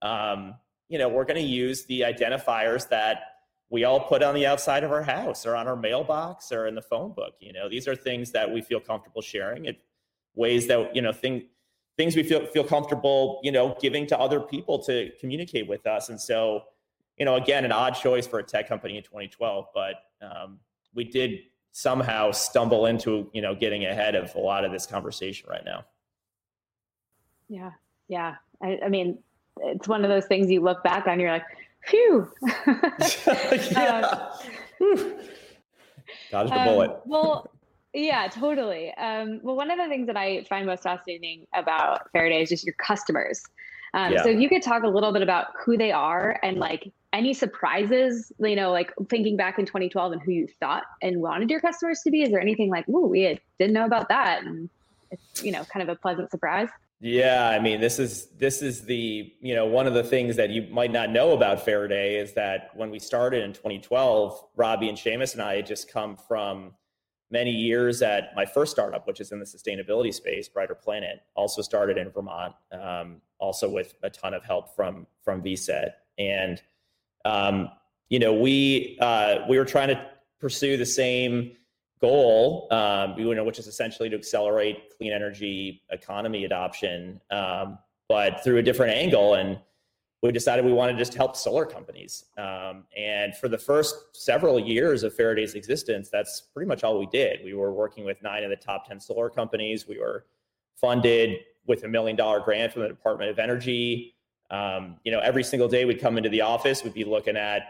Um, 0.02 0.56
you 0.90 0.98
know, 0.98 1.08
we're 1.08 1.26
going 1.26 1.42
to 1.42 1.48
use 1.48 1.86
the 1.86 2.02
identifiers 2.02 2.90
that 2.90 3.31
we 3.72 3.86
all 3.86 4.02
put 4.02 4.22
on 4.22 4.36
the 4.36 4.46
outside 4.46 4.84
of 4.84 4.92
our 4.92 5.02
house 5.02 5.46
or 5.46 5.56
on 5.56 5.68
our 5.68 5.78
mailbox 5.78 6.52
or 6.52 6.68
in 6.68 6.76
the 6.76 6.82
phone 6.82 7.14
book. 7.14 7.36
You 7.40 7.54
know, 7.54 7.70
these 7.70 7.88
are 7.88 7.96
things 7.96 8.32
that 8.32 8.52
we 8.52 8.62
feel 8.62 8.82
comfortable 8.82 9.22
sharing. 9.22 9.66
It 9.66 9.82
ways 10.36 10.68
that, 10.68 10.94
you 10.94 11.02
know, 11.02 11.14
thing, 11.14 11.48
things 11.98 12.16
we 12.16 12.24
feel, 12.24 12.46
feel 12.46 12.66
comfortable, 12.66 13.40
you 13.44 13.52
know, 13.52 13.76
giving 13.82 14.06
to 14.08 14.20
other 14.20 14.42
people 14.42 14.78
to 14.84 15.10
communicate 15.20 15.68
with 15.68 15.88
us. 15.88 16.10
And 16.10 16.20
so, 16.20 16.64
you 17.18 17.24
know, 17.24 17.36
again, 17.36 17.64
an 17.64 17.72
odd 17.72 17.92
choice 17.92 18.28
for 18.28 18.40
a 18.40 18.44
tech 18.44 18.68
company 18.68 18.98
in 18.98 19.04
2012, 19.04 19.66
but 19.74 19.96
um, 20.22 20.60
we 20.94 21.06
did 21.06 21.40
somehow 21.72 22.32
stumble 22.32 22.86
into 22.86 23.30
you 23.34 23.42
know 23.42 23.56
getting 23.56 23.86
ahead 23.86 24.14
of 24.14 24.34
a 24.36 24.40
lot 24.40 24.66
of 24.66 24.74
this 24.74 24.86
conversation 24.86 25.48
right 25.50 25.64
now 25.64 25.86
yeah 27.48 27.72
yeah 28.10 28.36
i, 28.62 28.78
I 28.84 28.90
mean 28.90 29.18
it's 29.62 29.88
one 29.88 30.04
of 30.04 30.10
those 30.10 30.26
things 30.26 30.52
you 30.52 30.62
look 30.62 30.84
back 30.84 31.08
on 31.08 31.18
you're 31.20 31.32
like 31.32 31.46
phew 31.86 32.28
yeah. 33.72 34.30
um, 34.82 35.14
dodged 36.32 36.54
a 36.54 36.66
bullet 36.66 36.90
um, 36.90 36.98
well 37.06 37.50
yeah 37.94 38.28
totally 38.28 38.94
um, 38.96 39.40
well 39.44 39.56
one 39.56 39.70
of 39.72 39.78
the 39.78 39.88
things 39.88 40.08
that 40.08 40.18
i 40.18 40.44
find 40.46 40.66
most 40.66 40.84
fascinating 40.84 41.46
about 41.54 42.10
faraday 42.12 42.42
is 42.42 42.50
just 42.50 42.66
your 42.66 42.76
customers 42.76 43.44
um, 43.94 44.14
yeah. 44.14 44.24
so 44.24 44.30
if 44.30 44.40
you 44.40 44.48
could 44.48 44.62
talk 44.62 44.84
a 44.84 44.88
little 44.88 45.12
bit 45.12 45.22
about 45.22 45.48
who 45.66 45.78
they 45.78 45.92
are 45.92 46.40
and 46.44 46.58
like 46.58 46.92
any 47.14 47.34
surprises, 47.34 48.32
you 48.40 48.56
know, 48.56 48.72
like 48.72 48.92
thinking 49.10 49.36
back 49.36 49.60
in 49.60 49.66
2012 49.66 50.14
and 50.14 50.22
who 50.22 50.32
you 50.32 50.48
thought 50.60 50.84
and 51.02 51.22
wanted 51.22 51.50
your 51.50 51.60
customers 51.60 52.02
to 52.04 52.12
be? 52.12 52.22
Is 52.22 52.32
there 52.32 52.40
anything 52.40 52.70
like, 52.70 52.88
ooh, 52.88 53.08
we 53.08 53.40
didn't 53.60 53.74
know 53.74 53.86
about 53.86 54.08
that? 54.10 54.44
And 54.44 54.70
it's, 55.12 55.44
you 55.44 55.52
know, 55.52 55.66
kind 55.66 55.88
of 55.88 55.90
a 55.90 56.00
pleasant 56.00 56.32
surprise. 56.32 56.70
Yeah, 57.04 57.50
I 57.50 57.60
mean, 57.60 57.82
this 57.82 57.98
is 57.98 58.28
this 58.38 58.62
is 58.62 58.84
the 58.84 59.34
you 59.42 59.56
know 59.56 59.66
one 59.66 59.88
of 59.88 59.96
the 59.96 60.04
things 60.04 60.36
that 60.36 60.52
you 60.52 60.68
might 60.70 60.92
not 60.92 61.10
know 61.10 61.32
about 61.32 61.66
Faraday 61.66 62.18
is 62.18 62.34
that 62.34 62.70
when 62.76 62.92
we 62.92 63.00
started 63.00 63.44
in 63.44 63.54
2012, 63.54 64.50
Robbie 64.56 64.88
and 64.88 64.96
Seamus 64.96 65.34
and 65.34 65.42
I 65.42 65.56
had 65.56 65.66
just 65.66 65.92
come 65.92 66.16
from 66.16 66.74
many 67.32 67.50
years 67.50 68.04
at 68.04 68.36
my 68.36 68.46
first 68.46 68.72
startup, 68.72 69.08
which 69.08 69.20
is 69.20 69.32
in 69.32 69.40
the 69.40 69.46
sustainability 69.46 70.14
space, 70.14 70.48
Brighter 70.48 70.76
Planet. 70.76 71.24
Also 71.34 71.64
started 71.64 71.98
in 71.98 72.12
Vermont, 72.12 72.54
um, 72.72 73.20
also 73.40 73.68
with 73.68 73.96
a 74.04 74.10
ton 74.12 74.36
of 74.36 74.46
help 74.46 74.76
from 74.76 75.08
from 75.24 75.42
VCET, 75.42 75.94
and 76.20 76.62
um, 77.26 77.70
you 78.10 78.20
know, 78.20 78.32
we 78.32 79.00
uh, 79.02 79.40
we 79.50 79.58
were 79.58 79.66
trying 79.66 79.88
to 79.88 80.06
pursue 80.40 80.78
the 80.78 80.86
same 80.86 81.54
goal, 82.02 82.68
um, 82.72 83.14
you 83.18 83.34
know, 83.34 83.44
which 83.44 83.60
is 83.60 83.68
essentially 83.68 84.10
to 84.10 84.16
accelerate 84.16 84.98
clean 84.98 85.14
energy 85.14 85.84
economy 85.92 86.46
adoption, 86.46 87.22
um, 87.30 87.78
but 88.10 88.44
through 88.44 88.58
a 88.58 88.64
different 88.64 88.94
angle. 88.94 89.36
And 89.36 89.60
we 90.24 90.32
decided 90.32 90.66
we 90.66 90.74
wanted 90.74 90.94
to 90.94 90.98
just 90.98 91.14
help 91.14 91.36
solar 91.36 91.66
companies. 91.66 92.26
Um, 92.38 92.86
and 92.98 93.36
for 93.36 93.48
the 93.48 93.58
first 93.58 93.96
several 94.14 94.60
years 94.60 95.04
of 95.04 95.16
Faraday's 95.16 95.54
existence, 95.54 96.10
that's 96.10 96.42
pretty 96.54 96.68
much 96.68 96.84
all 96.84 97.00
we 97.00 97.08
did. 97.08 97.44
We 97.44 97.54
were 97.54 97.74
working 97.74 98.04
with 98.04 98.22
nine 98.22 98.44
of 98.44 98.50
the 98.50 98.56
top 98.56 98.88
10 98.88 99.00
solar 99.00 99.30
companies. 99.30 99.88
We 99.88 100.00
were 100.00 100.26
funded 100.76 101.40
with 101.68 101.84
a 101.84 101.88
million 101.88 102.16
dollar 102.16 102.40
grant 102.40 102.74
from 102.74 102.84
the 102.84 102.88
Department 102.88 103.30
of 103.30 103.40
Energy. 103.40 104.16
Um, 104.50 104.98
you 105.04 105.12
know, 105.12 105.20
every 105.20 105.44
single 105.44 105.68
day 105.68 105.86
we'd 105.86 106.02
come 106.02 106.18
into 106.18 106.30
the 106.30 106.42
office, 106.42 106.84
we'd 106.84 106.94
be 106.94 107.06
looking 107.06 107.38
at 107.38 107.62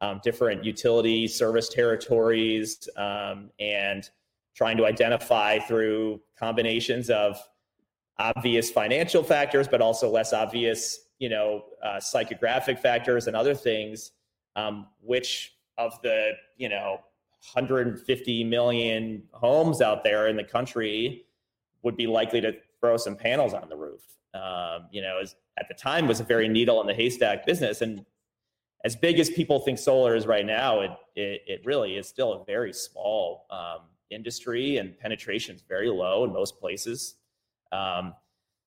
um, 0.00 0.20
different 0.22 0.64
utility 0.64 1.26
service 1.26 1.68
territories 1.68 2.88
um, 2.96 3.50
and 3.58 4.10
trying 4.54 4.76
to 4.76 4.86
identify 4.86 5.58
through 5.58 6.20
combinations 6.38 7.10
of 7.10 7.38
obvious 8.18 8.70
financial 8.70 9.22
factors, 9.22 9.68
but 9.68 9.80
also 9.80 10.10
less 10.10 10.32
obvious, 10.32 11.08
you 11.18 11.28
know, 11.28 11.64
uh, 11.82 11.96
psychographic 11.96 12.78
factors 12.78 13.26
and 13.26 13.36
other 13.36 13.54
things, 13.54 14.12
um, 14.54 14.86
which 15.02 15.56
of 15.78 16.00
the, 16.02 16.32
you 16.56 16.68
know, 16.68 17.00
150 17.52 18.44
million 18.44 19.22
homes 19.32 19.80
out 19.80 20.02
there 20.02 20.28
in 20.28 20.36
the 20.36 20.44
country 20.44 21.26
would 21.82 21.96
be 21.96 22.06
likely 22.06 22.40
to 22.40 22.52
throw 22.80 22.96
some 22.96 23.14
panels 23.14 23.54
on 23.54 23.68
the 23.68 23.76
roof. 23.76 24.00
Um, 24.34 24.88
you 24.90 25.02
know, 25.02 25.18
as 25.20 25.36
at 25.58 25.68
the 25.68 25.74
time 25.74 26.06
was 26.06 26.20
a 26.20 26.24
very 26.24 26.48
needle 26.48 26.80
in 26.80 26.86
the 26.86 26.94
haystack 26.94 27.46
business. 27.46 27.80
And 27.80 28.04
as 28.84 28.96
big 28.96 29.18
as 29.18 29.30
people 29.30 29.60
think 29.60 29.78
solar 29.78 30.14
is 30.14 30.26
right 30.26 30.46
now, 30.46 30.80
it 30.80 30.90
it, 31.14 31.42
it 31.46 31.60
really 31.64 31.96
is 31.96 32.06
still 32.06 32.32
a 32.34 32.44
very 32.44 32.72
small 32.72 33.46
um, 33.50 33.80
industry, 34.10 34.76
and 34.76 34.98
penetration 34.98 35.56
is 35.56 35.62
very 35.62 35.90
low 35.90 36.24
in 36.24 36.32
most 36.32 36.58
places. 36.60 37.14
Um, 37.72 38.14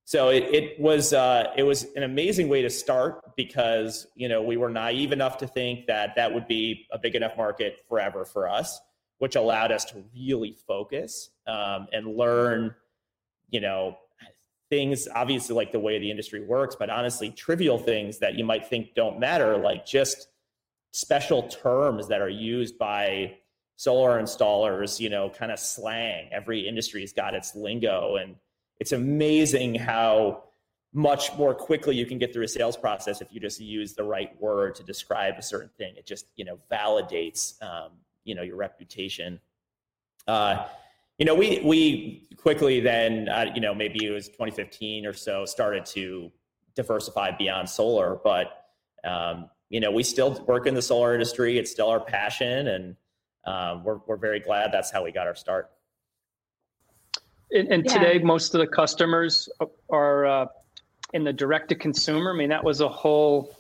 so 0.10 0.30
it, 0.30 0.44
it 0.46 0.80
was 0.80 1.14
uh, 1.14 1.52
it 1.56 1.64
was 1.64 1.86
an 1.96 2.02
amazing 2.02 2.50
way 2.50 2.64
to 2.64 2.70
start 2.70 3.36
because 3.36 4.08
you 4.16 4.28
know 4.28 4.42
we 4.42 4.58
were 4.58 4.70
naive 4.70 5.12
enough 5.12 5.38
to 5.38 5.48
think 5.48 5.86
that 5.86 6.16
that 6.16 6.34
would 6.34 6.48
be 6.48 6.88
a 6.92 6.98
big 6.98 7.16
enough 7.16 7.38
market 7.38 7.78
forever 7.88 8.26
for 8.26 8.50
us, 8.50 8.82
which 9.20 9.36
allowed 9.36 9.72
us 9.72 9.86
to 9.86 10.04
really 10.16 10.58
focus 10.68 11.30
um, 11.46 11.88
and 11.94 12.18
learn, 12.18 12.74
you 13.52 13.62
know, 13.62 13.98
things 14.70 15.08
obviously 15.16 15.56
like 15.56 15.72
the 15.72 15.80
way 15.80 15.98
the 16.00 16.12
industry 16.12 16.46
works 16.46 16.76
but 16.78 16.90
honestly 16.90 17.32
trivial 17.32 17.78
things 17.78 18.20
that 18.20 18.36
you 18.36 18.44
might 18.44 18.66
think 18.66 18.94
don't 18.94 19.20
matter 19.20 19.58
like 19.58 19.86
just 19.86 20.28
special 20.92 21.44
terms 21.44 22.08
that 22.08 22.22
are 22.22 22.30
used 22.30 22.78
by 22.78 23.36
solar 23.76 24.22
installers 24.22 25.00
you 25.00 25.10
know 25.10 25.30
kind 25.30 25.52
of 25.52 25.60
slang. 25.60 26.28
Every 26.32 26.68
industry's 26.68 27.14
got 27.14 27.34
its 27.34 27.56
lingo 27.56 28.18
and 28.18 28.36
it's 28.80 28.92
amazing 28.92 29.76
how 29.76 30.44
much 30.92 31.36
more 31.38 31.54
quickly 31.54 31.96
you 31.96 32.06
can 32.06 32.18
get 32.18 32.34
through 32.34 32.46
a 32.46 32.48
sales 32.48 32.76
process 32.76 33.22
if 33.22 33.32
you 33.32 33.40
just 33.40 33.60
use 33.60 33.94
the 33.94 34.04
right 34.04 34.40
word 34.42 34.74
to 34.76 34.84
describe 34.84 35.36
a 35.38 35.42
certain 35.42 35.70
thing. 35.78 35.94
It 35.96 36.06
just 36.06 36.26
you 36.36 36.46
know 36.46 36.60
validates 36.72 37.62
um, 37.64 37.92
you 38.24 38.36
know 38.36 38.42
your 38.42 38.58
reputation. 38.58 39.40
Uh, 40.28 40.66
you 41.20 41.26
know, 41.26 41.36
we 41.36 41.62
we 41.64 42.28
quickly 42.38 42.80
then, 42.80 43.28
uh, 43.28 43.52
you 43.54 43.60
know, 43.60 43.76
maybe 43.76 44.06
it 44.06 44.12
was 44.12 44.30
2015 44.30 45.06
or 45.06 45.14
so, 45.14 45.46
started 45.46 45.86
to 45.88 46.32
diversify 46.76 47.32
beyond 47.38 47.70
solar. 47.70 48.20
But 48.24 48.66
um, 49.04 49.50
you 49.70 49.82
know, 49.82 49.92
we 49.92 50.02
still 50.02 50.44
work 50.48 50.66
in 50.66 50.74
the 50.74 50.82
solar 50.82 51.14
industry. 51.14 51.58
It's 51.58 51.70
still 51.70 51.90
our 51.90 52.00
passion, 52.00 52.70
and 52.70 52.96
um, 53.46 53.84
we're 53.84 54.00
we're 54.08 54.18
very 54.18 54.40
glad 54.40 54.72
that's 54.72 54.90
how 54.90 55.04
we 55.04 55.12
got 55.12 55.28
our 55.28 55.36
start. 55.36 55.70
And, 57.52 57.68
and 57.68 57.86
yeah. 57.86 57.94
today, 57.94 58.20
most 58.20 58.56
of 58.56 58.62
the 58.62 58.68
customers 58.68 59.50
are 59.90 60.26
uh, 60.26 60.46
in 61.14 61.26
the 61.26 61.34
direct 61.34 61.70
to 61.70 61.76
consumer. 61.76 62.32
I 62.34 62.38
mean, 62.38 62.50
that 62.50 62.64
was 62.64 62.80
a 62.80 62.90
whole 62.90 63.54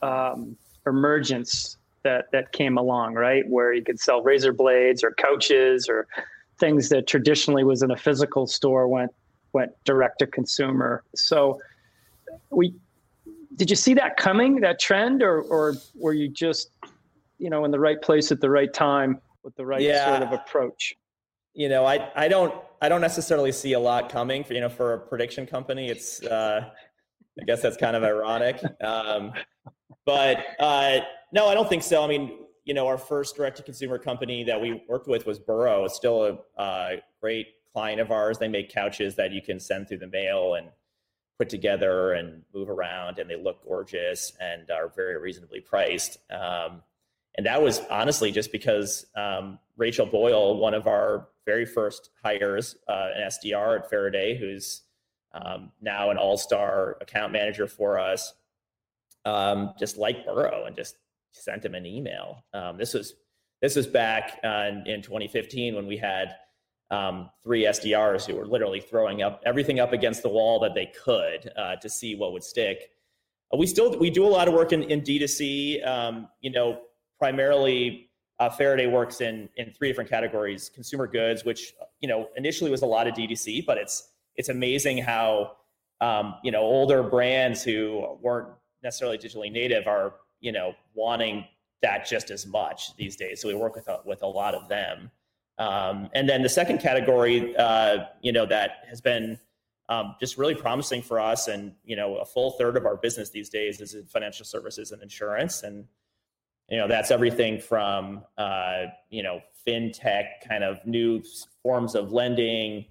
um, 0.00 0.56
emergence 0.86 1.76
that 2.04 2.32
that 2.32 2.52
came 2.52 2.78
along, 2.78 3.14
right? 3.14 3.46
Where 3.46 3.74
you 3.74 3.84
could 3.84 4.00
sell 4.00 4.22
razor 4.22 4.54
blades 4.54 5.04
or 5.04 5.12
couches 5.12 5.88
or 5.90 6.06
things 6.62 6.88
that 6.90 7.08
traditionally 7.08 7.64
was 7.64 7.82
in 7.82 7.90
a 7.90 7.96
physical 7.96 8.46
store 8.46 8.86
went 8.86 9.10
went 9.52 9.72
direct 9.84 10.20
to 10.20 10.28
consumer. 10.28 11.02
So 11.16 11.60
we 12.50 12.72
did 13.56 13.68
you 13.68 13.74
see 13.74 13.94
that 13.94 14.16
coming, 14.16 14.60
that 14.60 14.78
trend, 14.78 15.24
or 15.24 15.42
or 15.42 15.74
were 15.96 16.12
you 16.12 16.28
just 16.28 16.70
you 17.38 17.50
know 17.50 17.64
in 17.64 17.72
the 17.72 17.80
right 17.80 18.00
place 18.00 18.30
at 18.30 18.40
the 18.40 18.48
right 18.48 18.72
time 18.72 19.20
with 19.42 19.56
the 19.56 19.66
right 19.66 19.82
yeah. 19.82 20.08
sort 20.08 20.22
of 20.22 20.32
approach? 20.32 20.94
You 21.52 21.68
know, 21.68 21.84
I 21.84 22.08
I 22.14 22.28
don't 22.28 22.54
I 22.80 22.88
don't 22.88 23.00
necessarily 23.00 23.50
see 23.50 23.72
a 23.72 23.80
lot 23.80 24.08
coming 24.08 24.44
for 24.44 24.54
you 24.54 24.60
know 24.60 24.68
for 24.68 24.94
a 24.94 24.98
prediction 25.00 25.46
company. 25.46 25.88
It's 25.88 26.22
uh, 26.22 26.70
I 27.40 27.44
guess 27.44 27.60
that's 27.60 27.76
kind 27.76 27.96
of 27.96 28.04
ironic. 28.04 28.62
Um, 28.80 29.32
but 30.06 30.38
uh, 30.60 31.00
no, 31.32 31.48
I 31.48 31.54
don't 31.54 31.68
think 31.68 31.82
so. 31.82 32.04
I 32.04 32.06
mean, 32.06 32.38
you 32.64 32.74
know, 32.74 32.86
our 32.86 32.98
first 32.98 33.36
direct 33.36 33.56
to 33.56 33.62
consumer 33.62 33.98
company 33.98 34.44
that 34.44 34.60
we 34.60 34.82
worked 34.88 35.08
with 35.08 35.26
was 35.26 35.38
Burrow. 35.38 35.88
Still 35.88 36.40
a 36.56 36.60
uh, 36.60 36.96
great 37.20 37.48
client 37.72 38.00
of 38.00 38.10
ours. 38.10 38.38
They 38.38 38.48
make 38.48 38.72
couches 38.72 39.16
that 39.16 39.32
you 39.32 39.42
can 39.42 39.58
send 39.58 39.88
through 39.88 39.98
the 39.98 40.06
mail 40.06 40.54
and 40.54 40.68
put 41.38 41.48
together 41.48 42.12
and 42.12 42.42
move 42.54 42.70
around, 42.70 43.18
and 43.18 43.28
they 43.28 43.36
look 43.36 43.64
gorgeous 43.64 44.32
and 44.40 44.70
are 44.70 44.88
very 44.94 45.18
reasonably 45.18 45.60
priced. 45.60 46.18
Um, 46.30 46.82
and 47.34 47.46
that 47.46 47.62
was 47.62 47.80
honestly 47.90 48.30
just 48.30 48.52
because 48.52 49.06
um, 49.16 49.58
Rachel 49.76 50.06
Boyle, 50.06 50.58
one 50.58 50.74
of 50.74 50.86
our 50.86 51.28
very 51.46 51.64
first 51.64 52.10
hires, 52.22 52.76
uh, 52.88 53.08
an 53.16 53.22
SDR 53.28 53.80
at 53.80 53.90
Faraday, 53.90 54.36
who's 54.38 54.82
um, 55.32 55.72
now 55.80 56.10
an 56.10 56.18
all-star 56.18 56.98
account 57.00 57.32
manager 57.32 57.66
for 57.66 57.98
us, 57.98 58.34
um, 59.24 59.72
just 59.78 59.96
liked 59.96 60.26
Burrow 60.26 60.64
and 60.66 60.76
just 60.76 60.96
sent 61.32 61.64
him 61.64 61.74
an 61.74 61.86
email. 61.86 62.44
Um, 62.54 62.76
this 62.76 62.94
was 62.94 63.14
this 63.60 63.76
was 63.76 63.86
back 63.86 64.40
uh, 64.44 64.68
in, 64.68 64.86
in, 64.86 65.02
2015 65.02 65.76
when 65.76 65.86
we 65.86 65.96
had 65.96 66.34
um, 66.90 67.30
three 67.44 67.62
SDRs 67.62 68.26
who 68.26 68.34
were 68.34 68.46
literally 68.46 68.80
throwing 68.80 69.22
up 69.22 69.40
everything 69.46 69.78
up 69.78 69.92
against 69.92 70.22
the 70.22 70.28
wall 70.28 70.58
that 70.60 70.74
they 70.74 70.92
could 71.04 71.50
uh, 71.56 71.76
to 71.76 71.88
see 71.88 72.16
what 72.16 72.32
would 72.32 72.42
stick. 72.42 72.90
Uh, 73.52 73.56
we 73.56 73.66
still 73.66 73.98
we 73.98 74.10
do 74.10 74.26
a 74.26 74.28
lot 74.28 74.48
of 74.48 74.54
work 74.54 74.72
in, 74.72 74.82
in 74.84 75.00
D2C. 75.00 75.86
Um, 75.86 76.28
you 76.40 76.50
know, 76.50 76.80
primarily 77.18 78.10
uh, 78.38 78.50
Faraday 78.50 78.86
works 78.86 79.20
in 79.20 79.48
in 79.56 79.72
three 79.72 79.88
different 79.88 80.10
categories: 80.10 80.70
consumer 80.74 81.06
goods, 81.06 81.44
which 81.44 81.72
you 82.00 82.08
know 82.08 82.28
initially 82.36 82.70
was 82.70 82.82
a 82.82 82.86
lot 82.86 83.06
of 83.06 83.14
D2C, 83.14 83.64
but 83.64 83.78
it's 83.78 84.10
it's 84.36 84.48
amazing 84.48 84.98
how 84.98 85.52
um, 86.00 86.34
you 86.42 86.50
know 86.50 86.60
older 86.60 87.02
brands 87.02 87.62
who 87.62 88.18
weren't 88.20 88.48
necessarily 88.82 89.16
digitally 89.16 89.50
native 89.50 89.86
are 89.86 90.14
you 90.42 90.52
know 90.52 90.74
wanting 90.94 91.46
that 91.80 92.06
just 92.06 92.30
as 92.30 92.46
much 92.46 92.94
these 92.96 93.16
days. 93.16 93.40
So 93.40 93.48
we 93.48 93.54
work 93.54 93.74
with 93.74 93.88
a, 93.88 94.00
with 94.04 94.22
a 94.22 94.26
lot 94.26 94.54
of 94.54 94.68
them. 94.68 95.10
Um, 95.58 96.08
and 96.14 96.28
then 96.28 96.42
the 96.42 96.48
second 96.48 96.78
category, 96.78 97.54
uh, 97.56 98.04
you 98.22 98.32
know, 98.32 98.46
that 98.46 98.84
has 98.88 99.00
been 99.00 99.38
um, 99.88 100.14
just 100.18 100.38
really 100.38 100.54
promising 100.54 101.02
for 101.02 101.20
us, 101.20 101.48
and 101.48 101.72
you 101.84 101.96
know, 101.96 102.16
a 102.16 102.24
full 102.24 102.52
third 102.52 102.76
of 102.76 102.86
our 102.86 102.96
business 102.96 103.30
these 103.30 103.48
days 103.48 103.80
is 103.80 103.94
in 103.94 104.06
financial 104.06 104.46
services 104.46 104.92
and 104.92 105.02
insurance, 105.02 105.62
and 105.62 105.84
you 106.68 106.78
know, 106.78 106.88
that's 106.88 107.10
everything 107.10 107.60
from 107.60 108.22
uh, 108.38 108.84
you 109.10 109.22
know, 109.22 109.40
fintech 109.66 110.26
kind 110.48 110.64
of 110.64 110.84
new 110.86 111.22
forms 111.62 111.94
of 111.94 112.12
lending, 112.12 112.86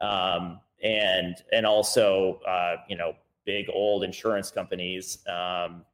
um, 0.00 0.60
and 0.82 1.36
and 1.52 1.66
also 1.66 2.40
uh, 2.46 2.76
you 2.88 2.96
know, 2.96 3.14
big 3.44 3.66
old 3.72 4.04
insurance 4.04 4.50
companies. 4.50 5.18
Um, 5.26 5.84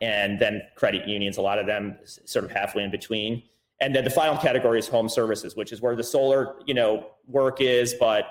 and 0.00 0.38
then 0.38 0.62
credit 0.76 1.06
unions, 1.08 1.38
a 1.38 1.42
lot 1.42 1.58
of 1.58 1.66
them 1.66 1.98
sort 2.04 2.44
of 2.44 2.50
halfway 2.50 2.82
in 2.84 2.90
between. 2.90 3.42
And 3.80 3.94
then 3.94 4.04
the 4.04 4.10
final 4.10 4.36
category 4.36 4.78
is 4.78 4.88
home 4.88 5.08
services, 5.08 5.54
which 5.56 5.72
is 5.72 5.80
where 5.80 5.94
the 5.94 6.02
solar, 6.02 6.56
you 6.66 6.74
know, 6.74 7.06
work 7.26 7.60
is, 7.60 7.94
but 7.94 8.24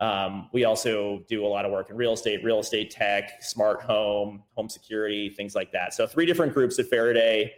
um, 0.00 0.48
we 0.52 0.64
also 0.64 1.24
do 1.28 1.44
a 1.44 1.48
lot 1.48 1.64
of 1.64 1.70
work 1.70 1.90
in 1.90 1.96
real 1.96 2.12
estate, 2.12 2.42
real 2.42 2.60
estate 2.60 2.90
tech, 2.90 3.42
smart 3.42 3.82
home, 3.82 4.42
home 4.56 4.68
security, 4.68 5.28
things 5.30 5.54
like 5.54 5.70
that. 5.72 5.94
So 5.94 6.06
three 6.06 6.26
different 6.26 6.54
groups 6.54 6.78
at 6.78 6.86
Faraday 6.86 7.52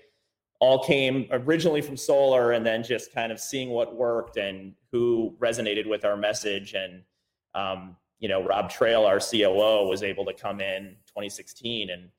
all 0.61 0.85
came 0.85 1.27
originally 1.31 1.81
from 1.81 1.97
solar 1.97 2.53
and 2.53 2.65
then 2.65 2.83
just 2.83 3.13
kind 3.15 3.33
of 3.33 3.41
seeing 3.41 3.71
what 3.71 3.97
worked 3.97 4.37
and 4.37 4.75
who 4.93 5.35
resonated 5.39 5.89
with 5.89 6.05
our 6.05 6.17
message. 6.17 6.75
And, 6.75 7.03
um, 7.55 7.97
you 8.19 8.29
know, 8.29 8.43
Rob 8.43 8.71
Trail, 8.71 9.05
our 9.05 9.21
COO, 9.21 9.89
was 9.89 10.03
able 10.03 10.25
to 10.27 10.33
come 10.33 10.61
in 10.61 10.97
2016 11.09 11.91
and 11.91 12.11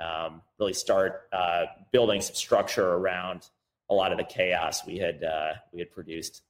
um, 0.00 0.42
really 0.58 0.72
start 0.72 1.28
uh, 1.32 1.64
building 1.92 2.20
some 2.20 2.34
structure 2.34 2.92
around 2.94 3.48
a 3.90 3.94
lot 3.94 4.12
of 4.12 4.18
the 4.18 4.24
chaos 4.24 4.86
we 4.86 4.98
had 4.98 5.22
uh, 5.22 5.52
we 5.72 5.80
had 5.80 5.90
produced. 5.90 6.42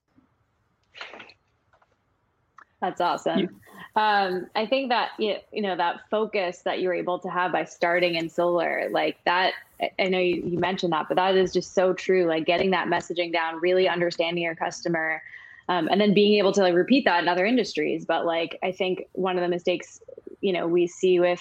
That's 2.80 3.00
awesome. 3.00 3.60
Um, 3.96 4.48
I 4.54 4.66
think 4.66 4.90
that 4.90 5.10
you 5.18 5.38
know 5.54 5.76
that 5.76 6.00
focus 6.10 6.62
that 6.64 6.80
you 6.80 6.88
were 6.88 6.94
able 6.94 7.18
to 7.20 7.28
have 7.28 7.52
by 7.52 7.64
starting 7.64 8.16
in 8.16 8.28
solar, 8.28 8.88
like 8.90 9.18
that. 9.24 9.54
I 9.98 10.04
know 10.04 10.18
you, 10.18 10.42
you 10.44 10.58
mentioned 10.58 10.92
that, 10.92 11.06
but 11.08 11.16
that 11.16 11.34
is 11.34 11.52
just 11.52 11.74
so 11.74 11.92
true. 11.92 12.26
Like 12.26 12.44
getting 12.44 12.70
that 12.72 12.88
messaging 12.88 13.32
down, 13.32 13.60
really 13.60 13.88
understanding 13.88 14.42
your 14.42 14.54
customer, 14.54 15.22
um, 15.68 15.88
and 15.88 16.00
then 16.00 16.12
being 16.12 16.38
able 16.38 16.52
to 16.52 16.60
like 16.60 16.74
repeat 16.74 17.04
that 17.06 17.22
in 17.22 17.28
other 17.28 17.46
industries. 17.46 18.04
But 18.04 18.26
like 18.26 18.58
I 18.62 18.72
think 18.72 19.06
one 19.12 19.38
of 19.38 19.42
the 19.42 19.48
mistakes 19.48 20.00
you 20.40 20.52
know 20.52 20.66
we 20.66 20.86
see 20.86 21.20
with 21.20 21.40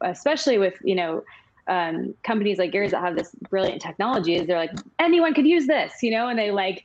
especially 0.00 0.58
with 0.58 0.74
you 0.82 0.94
know 0.94 1.22
um, 1.68 2.14
companies 2.22 2.58
like 2.58 2.72
yours 2.72 2.92
that 2.92 3.02
have 3.02 3.16
this 3.16 3.30
brilliant 3.50 3.82
technology 3.82 4.36
is 4.36 4.46
they're 4.46 4.56
like 4.56 4.72
anyone 4.98 5.34
could 5.34 5.46
use 5.46 5.66
this 5.66 6.02
you 6.02 6.10
know 6.10 6.28
and 6.28 6.38
they 6.38 6.50
like 6.50 6.84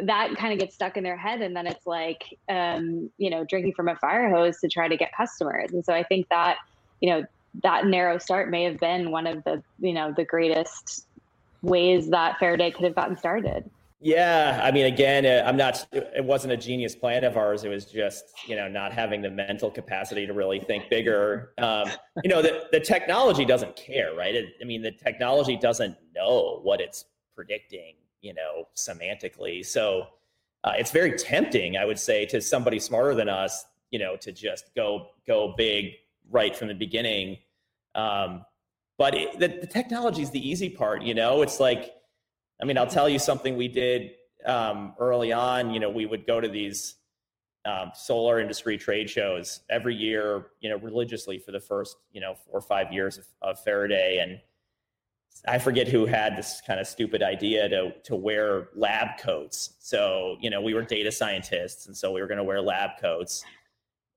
that 0.00 0.36
kind 0.36 0.52
of 0.52 0.58
gets 0.58 0.74
stuck 0.74 0.96
in 0.96 1.02
their 1.02 1.16
head 1.16 1.40
and 1.40 1.56
then 1.56 1.66
it's 1.66 1.86
like 1.86 2.22
um, 2.48 3.10
you 3.18 3.30
know 3.30 3.44
drinking 3.44 3.72
from 3.74 3.88
a 3.88 3.96
fire 3.96 4.30
hose 4.30 4.58
to 4.60 4.68
try 4.68 4.86
to 4.88 4.96
get 4.96 5.10
customers. 5.16 5.72
And 5.72 5.84
so 5.84 5.92
i 5.92 6.02
think 6.02 6.28
that 6.28 6.58
you 7.00 7.10
know 7.10 7.24
that 7.62 7.86
narrow 7.86 8.18
start 8.18 8.50
may 8.50 8.64
have 8.64 8.78
been 8.78 9.10
one 9.10 9.26
of 9.26 9.42
the 9.44 9.62
you 9.80 9.92
know 9.92 10.12
the 10.12 10.24
greatest 10.24 11.06
ways 11.62 12.10
that 12.10 12.38
faraday 12.38 12.70
could 12.70 12.84
have 12.84 12.94
gotten 12.94 13.16
started 13.16 13.68
yeah, 14.00 14.60
I 14.62 14.70
mean, 14.70 14.86
again, 14.86 15.26
uh, 15.26 15.48
I'm 15.48 15.56
not. 15.56 15.84
It 15.92 16.24
wasn't 16.24 16.52
a 16.52 16.56
genius 16.56 16.94
plan 16.94 17.24
of 17.24 17.36
ours. 17.36 17.64
It 17.64 17.68
was 17.68 17.84
just, 17.84 18.26
you 18.46 18.54
know, 18.54 18.68
not 18.68 18.92
having 18.92 19.22
the 19.22 19.30
mental 19.30 19.70
capacity 19.72 20.24
to 20.24 20.32
really 20.32 20.60
think 20.60 20.88
bigger. 20.88 21.52
Um, 21.58 21.88
you 22.22 22.30
know, 22.30 22.40
the 22.40 22.68
the 22.70 22.78
technology 22.78 23.44
doesn't 23.44 23.74
care, 23.74 24.14
right? 24.14 24.34
It, 24.36 24.54
I 24.62 24.64
mean, 24.64 24.82
the 24.82 24.92
technology 24.92 25.56
doesn't 25.56 25.96
know 26.14 26.60
what 26.62 26.80
it's 26.80 27.06
predicting, 27.34 27.94
you 28.20 28.34
know, 28.34 28.68
semantically. 28.76 29.66
So 29.66 30.06
uh, 30.62 30.74
it's 30.76 30.92
very 30.92 31.18
tempting, 31.18 31.76
I 31.76 31.84
would 31.84 31.98
say, 31.98 32.24
to 32.26 32.40
somebody 32.40 32.78
smarter 32.78 33.16
than 33.16 33.28
us, 33.28 33.66
you 33.90 33.98
know, 33.98 34.16
to 34.18 34.30
just 34.30 34.70
go 34.76 35.08
go 35.26 35.54
big 35.56 35.94
right 36.30 36.54
from 36.54 36.68
the 36.68 36.74
beginning. 36.74 37.38
Um, 37.96 38.44
but 38.96 39.14
it, 39.14 39.38
the, 39.40 39.48
the 39.48 39.66
technology 39.66 40.22
is 40.22 40.30
the 40.30 40.48
easy 40.48 40.68
part. 40.68 41.02
You 41.02 41.14
know, 41.14 41.42
it's 41.42 41.58
like 41.58 41.94
I 42.60 42.64
mean, 42.64 42.78
I'll 42.78 42.86
tell 42.86 43.08
you 43.08 43.18
something 43.18 43.56
we 43.56 43.68
did 43.68 44.12
um, 44.44 44.94
early 44.98 45.32
on. 45.32 45.70
You 45.70 45.80
know, 45.80 45.90
we 45.90 46.06
would 46.06 46.26
go 46.26 46.40
to 46.40 46.48
these 46.48 46.96
um, 47.64 47.92
solar 47.94 48.40
industry 48.40 48.78
trade 48.78 49.10
shows 49.10 49.60
every 49.70 49.94
year, 49.94 50.46
you 50.60 50.70
know, 50.70 50.76
religiously 50.76 51.38
for 51.38 51.52
the 51.52 51.60
first, 51.60 51.96
you 52.12 52.20
know, 52.20 52.34
four 52.34 52.58
or 52.58 52.62
five 52.62 52.92
years 52.92 53.18
of, 53.18 53.26
of 53.42 53.60
Faraday. 53.62 54.18
And 54.18 54.40
I 55.46 55.58
forget 55.58 55.86
who 55.86 56.06
had 56.06 56.36
this 56.36 56.60
kind 56.66 56.80
of 56.80 56.86
stupid 56.86 57.22
idea 57.22 57.68
to 57.68 57.92
to 58.04 58.16
wear 58.16 58.68
lab 58.74 59.18
coats. 59.18 59.74
So, 59.78 60.36
you 60.40 60.50
know, 60.50 60.60
we 60.60 60.74
were 60.74 60.82
data 60.82 61.12
scientists, 61.12 61.86
and 61.86 61.96
so 61.96 62.10
we 62.12 62.20
were 62.20 62.26
going 62.26 62.38
to 62.38 62.44
wear 62.44 62.60
lab 62.60 62.90
coats. 63.00 63.44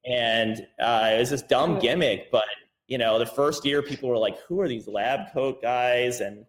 And 0.06 0.66
uh, 0.80 1.12
it 1.14 1.20
was 1.20 1.30
this 1.30 1.44
dumb 1.44 1.78
gimmick, 1.78 2.32
but 2.32 2.46
you 2.88 2.98
know, 2.98 3.20
the 3.20 3.26
first 3.26 3.64
year 3.66 3.82
people 3.84 4.10
were 4.10 4.18
like, 4.18 4.40
"Who 4.48 4.60
are 4.62 4.68
these 4.68 4.88
lab 4.88 5.32
coat 5.32 5.62
guys?" 5.62 6.22
And 6.22 6.46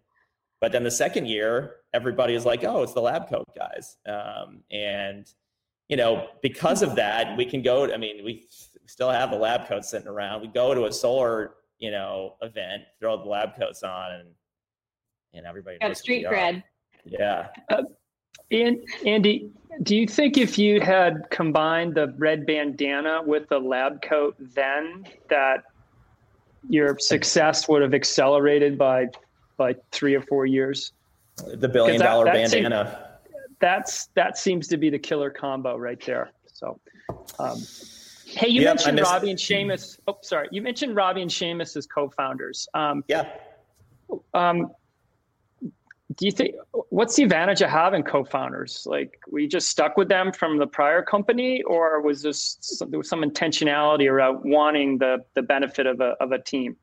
but 0.61 0.72
then 0.72 0.85
the 0.85 0.90
second 0.90 1.26
year, 1.26 1.76
everybody 1.94 2.35
is 2.35 2.44
like, 2.44 2.64
oh, 2.64 2.83
it's 2.83 2.94
the 2.94 3.00
lab 3.00 3.28
coat 3.28 3.46
guys. 3.57 3.96
Um, 4.07 4.62
and, 4.70 5.33
you 5.88 5.96
know, 5.96 6.28
because 6.42 6.83
of 6.83 6.94
that, 6.96 7.37
we 7.37 7.44
can 7.44 7.62
go, 7.62 7.92
I 7.92 7.96
mean, 7.96 8.24
we 8.24 8.46
still 8.87 9.11
have 9.11 9.31
the 9.31 9.37
lab 9.37 9.66
coats 9.66 9.90
sitting 9.90 10.09
around. 10.09 10.42
We 10.42 10.48
go 10.48 10.74
to 10.74 10.87
a 10.87 10.92
solar, 10.92 11.55
you 11.78 11.90
know, 11.90 12.37
event, 12.42 12.83
throw 12.98 13.16
the 13.16 13.28
lab 13.28 13.57
coats 13.59 13.83
on 13.83 14.12
and, 14.12 14.28
and 15.35 15.46
everybody 15.46 15.78
knows 15.81 15.98
street 15.98 16.26
cred. 16.26 16.62
Yeah. 17.05 17.48
Uh, 17.70 17.83
Andy, 18.50 19.50
do 19.83 19.96
you 19.96 20.07
think 20.07 20.37
if 20.37 20.59
you 20.59 20.81
had 20.81 21.28
combined 21.31 21.94
the 21.94 22.14
red 22.18 22.44
bandana 22.46 23.22
with 23.24 23.48
the 23.48 23.59
lab 23.59 24.02
coat 24.02 24.37
then 24.38 25.05
that 25.31 25.64
your 26.68 26.98
success 26.98 27.68
would 27.68 27.83
have 27.83 27.94
accelerated 27.94 28.76
by 28.76 29.09
by 29.57 29.74
three 29.90 30.14
or 30.14 30.22
four 30.22 30.44
years? 30.46 30.92
The 31.37 31.68
billion 31.68 31.99
that, 31.99 32.05
dollar 32.05 32.25
that 32.27 32.35
bandana. 32.35 32.87
Seems, 32.87 33.57
that's 33.61 34.07
that 34.14 34.37
seems 34.37 34.68
to 34.68 34.77
be 34.77 34.90
the 34.90 34.99
killer 34.99 35.31
combo 35.31 35.77
right 35.77 36.01
there. 36.05 36.31
So, 36.47 36.81
um, 37.38 37.61
hey, 38.27 38.49
you 38.49 38.62
yep, 38.62 38.77
mentioned 38.77 39.01
Robbie 39.01 39.31
and 39.31 39.38
Seamus. 39.38 39.99
Oh, 40.07 40.18
sorry, 40.23 40.49
you 40.51 40.62
mentioned 40.62 40.97
Robbie 40.97 41.23
and 41.23 41.31
Seamus 41.31 41.77
as 41.77 41.87
co-founders. 41.87 42.68
Um, 42.75 43.05
yeah. 43.09 43.29
Um, 44.35 44.73
do 46.16 46.27
you 46.27 46.33
think 46.33 46.57
what's 46.90 47.16
the 47.16 47.23
advantage 47.23 47.62
of 47.62 47.71
having 47.71 48.03
co-founders? 48.03 48.83
Like, 48.85 49.18
we 49.31 49.47
just 49.47 49.71
stuck 49.71 49.97
with 49.97 50.09
them 50.09 50.33
from 50.33 50.59
the 50.59 50.66
prior 50.66 51.03
company, 51.03 51.62
or 51.62 52.03
was 52.03 52.21
this 52.23 52.83
there 52.88 52.99
was 52.99 53.09
some 53.09 53.23
intentionality 53.23 54.11
around 54.11 54.40
wanting 54.45 54.99
the 54.99 55.25
the 55.35 55.42
benefit 55.42 55.87
of 55.87 56.01
a 56.01 56.14
of 56.21 56.33
a 56.33 56.38
team? 56.38 56.77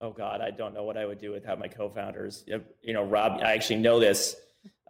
Oh 0.00 0.10
god 0.10 0.40
i 0.40 0.50
don't 0.50 0.74
know 0.74 0.84
what 0.84 0.96
i 0.96 1.04
would 1.04 1.18
do 1.18 1.30
without 1.30 1.58
my 1.58 1.68
co-founders 1.68 2.44
you 2.82 2.92
know 2.92 3.04
rob 3.04 3.40
i 3.42 3.52
actually 3.52 3.76
know 3.76 3.98
this 3.98 4.36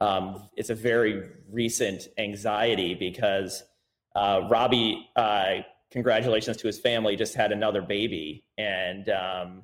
um, 0.01 0.49
it's 0.57 0.71
a 0.71 0.75
very 0.75 1.31
recent 1.51 2.09
anxiety 2.19 2.95
because 2.95 3.63
uh, 4.17 4.43
robbie 4.51 5.09
uh, 5.17 5.63
congratulations 5.95 6.57
to 6.57 6.67
his 6.67 6.79
family, 6.81 7.15
just 7.15 7.35
had 7.35 7.53
another 7.53 7.81
baby. 7.81 8.45
And 8.59 9.09
um, 9.11 9.63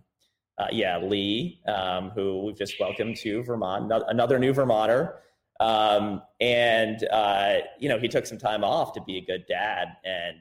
uh, 0.56 0.68
yeah, 0.70 0.96
Lee, 0.98 1.60
um, 1.66 2.10
who 2.10 2.44
we've 2.44 2.56
just 2.56 2.78
welcomed 2.78 3.16
to 3.16 3.42
Vermont, 3.42 3.92
another 4.08 4.38
new 4.38 4.52
Vermonter. 4.52 5.16
Um, 5.58 6.22
and, 6.40 7.04
uh, 7.12 7.58
you 7.80 7.88
know, 7.88 7.98
he 7.98 8.06
took 8.06 8.26
some 8.26 8.38
time 8.38 8.62
off 8.62 8.92
to 8.92 9.02
be 9.02 9.18
a 9.18 9.20
good 9.20 9.44
dad. 9.48 9.88
And 10.04 10.40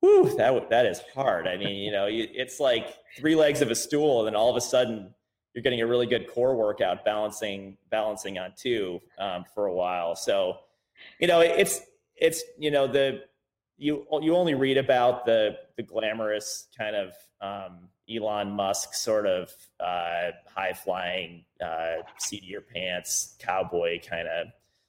whew, 0.00 0.36
that, 0.36 0.70
that 0.70 0.86
is 0.86 1.00
hard. 1.14 1.46
I 1.46 1.56
mean, 1.56 1.76
you 1.76 1.92
know, 1.92 2.06
it's 2.08 2.60
like 2.60 2.96
three 3.16 3.34
legs 3.34 3.60
of 3.60 3.70
a 3.70 3.74
stool, 3.74 4.20
and 4.20 4.28
then 4.28 4.36
all 4.36 4.50
of 4.50 4.56
a 4.56 4.60
sudden 4.60 5.14
you're 5.54 5.62
getting 5.62 5.80
a 5.80 5.86
really 5.86 6.06
good 6.06 6.28
core 6.28 6.56
workout 6.56 7.04
balancing, 7.04 7.76
balancing 7.90 8.38
on 8.38 8.52
two 8.56 9.00
um, 9.18 9.44
for 9.54 9.66
a 9.66 9.74
while. 9.74 10.14
So, 10.14 10.58
you 11.18 11.26
know, 11.26 11.40
it's, 11.40 11.80
it's, 12.16 12.42
you 12.58 12.70
know, 12.70 12.86
the, 12.86 13.22
you, 13.76 14.06
you 14.20 14.34
only 14.36 14.54
read 14.54 14.76
about 14.76 15.26
the, 15.26 15.56
the 15.76 15.82
glamorous 15.82 16.68
kind 16.76 16.96
of, 16.96 17.12
um, 17.40 17.88
Elon 18.10 18.50
Musk 18.50 18.94
sort 18.94 19.26
of 19.26 19.52
uh, 19.80 20.30
high 20.46 20.72
flying, 20.72 21.44
uh, 21.62 21.96
seat 22.18 22.42
of 22.42 22.48
your 22.48 22.62
pants, 22.62 23.36
cowboy 23.38 24.00
kind 24.00 24.26
of 24.26 24.46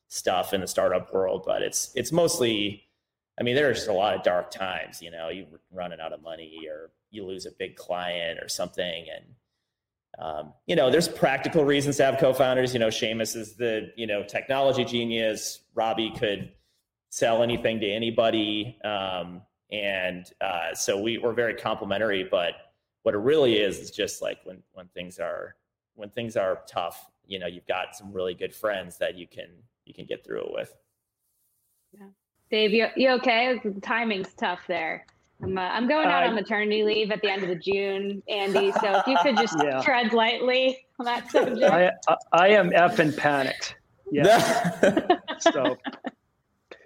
stuff 0.07 0.53
in 0.53 0.61
the 0.61 0.67
startup 0.67 1.13
world, 1.13 1.43
but 1.45 1.61
it's 1.61 1.91
it's 1.95 2.13
mostly. 2.13 2.88
I 3.39 3.43
mean, 3.43 3.55
there's 3.55 3.87
a 3.87 3.93
lot 3.93 4.15
of 4.15 4.23
dark 4.23 4.51
times. 4.51 5.01
You 5.01 5.11
know, 5.11 5.29
You're 5.29 5.47
running 5.71 5.99
out 5.99 6.13
of 6.13 6.21
money, 6.21 6.67
or 6.69 6.91
you 7.11 7.25
lose 7.25 7.45
a 7.45 7.51
big 7.51 7.75
client, 7.75 8.39
or 8.41 8.49
something, 8.49 9.05
and 9.15 9.25
um, 10.17 10.53
you 10.65 10.75
know, 10.75 10.91
there's 10.91 11.07
practical 11.07 11.63
reasons 11.63 11.97
to 11.97 12.05
have 12.05 12.17
co-founders. 12.17 12.73
You 12.73 12.79
know, 12.79 12.87
Seamus 12.87 13.35
is 13.35 13.55
the 13.55 13.91
you 13.95 14.07
know 14.07 14.23
technology 14.23 14.83
genius. 14.85 15.61
Robbie 15.73 16.11
could 16.17 16.51
sell 17.09 17.41
anything 17.43 17.79
to 17.79 17.87
anybody, 17.87 18.77
um, 18.83 19.41
and 19.71 20.25
uh, 20.41 20.73
so 20.73 20.99
we 21.01 21.17
we're 21.17 21.33
very 21.33 21.55
complimentary, 21.55 22.27
but 22.29 22.53
what 23.03 23.15
it 23.15 23.19
really 23.19 23.57
is 23.57 23.79
is 23.79 23.91
just 23.91 24.21
like 24.21 24.39
when 24.43 24.61
when 24.73 24.87
things 24.89 25.19
are 25.19 25.55
when 25.95 26.09
things 26.09 26.37
are 26.37 26.61
tough 26.67 27.09
you 27.25 27.39
know 27.39 27.47
you've 27.47 27.67
got 27.67 27.95
some 27.95 28.11
really 28.11 28.33
good 28.33 28.53
friends 28.53 28.97
that 28.97 29.15
you 29.15 29.27
can 29.27 29.49
you 29.85 29.93
can 29.93 30.05
get 30.05 30.25
through 30.25 30.41
it 30.41 30.51
with 30.51 30.75
yeah 31.91 32.07
dave 32.51 32.71
you, 32.71 32.87
you 32.95 33.09
okay 33.09 33.59
the 33.63 33.81
timing's 33.81 34.33
tough 34.33 34.61
there 34.67 35.05
I'm, 35.41 35.57
uh, 35.57 35.61
I'm 35.61 35.87
going 35.87 36.07
out 36.07 36.23
uh, 36.23 36.27
on 36.27 36.35
maternity 36.35 36.83
leave 36.83 37.11
at 37.11 37.21
the 37.21 37.29
end 37.29 37.43
of 37.43 37.49
the 37.49 37.55
June, 37.55 38.21
Andy. 38.27 38.71
So 38.73 38.97
if 38.97 39.07
you 39.07 39.17
could 39.21 39.37
just 39.37 39.55
yeah. 39.63 39.81
tread 39.81 40.11
lightly 40.11 40.85
on 40.99 41.05
that 41.05 41.31
subject. 41.31 41.63
I, 41.63 41.91
I, 42.07 42.15
I 42.33 42.47
am 42.49 42.71
effing 42.71 43.15
panicked. 43.15 43.75
Yeah. 44.11 44.79
so 45.39 45.77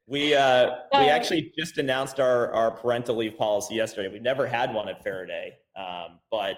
we 0.08 0.36
uh, 0.36 0.76
we 0.93 0.99
actually 0.99 1.52
just 1.58 1.78
announced 1.78 2.19
our 2.19 2.52
our 2.52 2.71
parental 2.71 3.15
leave 3.15 3.38
policy 3.38 3.76
yesterday. 3.76 4.10
We 4.10 4.19
never 4.19 4.45
had 4.45 4.73
one 4.73 4.88
at 4.88 5.04
Faraday. 5.04 5.54
Um, 5.76 6.19
but 6.30 6.58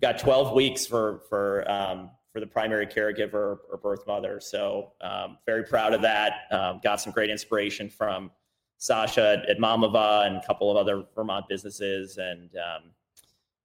got 0.00 0.18
12 0.18 0.54
weeks 0.54 0.86
for 0.86 1.22
for 1.28 1.70
um, 1.70 2.10
for 2.32 2.40
the 2.40 2.46
primary 2.46 2.86
caregiver 2.86 3.58
or 3.70 3.78
birth 3.82 4.06
mother. 4.06 4.40
So 4.40 4.92
um, 5.00 5.38
very 5.46 5.64
proud 5.64 5.92
of 5.92 6.02
that. 6.02 6.42
Um, 6.50 6.80
got 6.82 7.00
some 7.00 7.12
great 7.12 7.30
inspiration 7.30 7.90
from 7.90 8.30
Sasha 8.78 9.42
at, 9.48 9.58
Mamava 9.58 10.26
and 10.26 10.36
a 10.36 10.46
couple 10.46 10.70
of 10.70 10.76
other 10.76 11.04
Vermont 11.14 11.46
businesses, 11.48 12.18
and 12.18 12.50
um, 12.56 12.82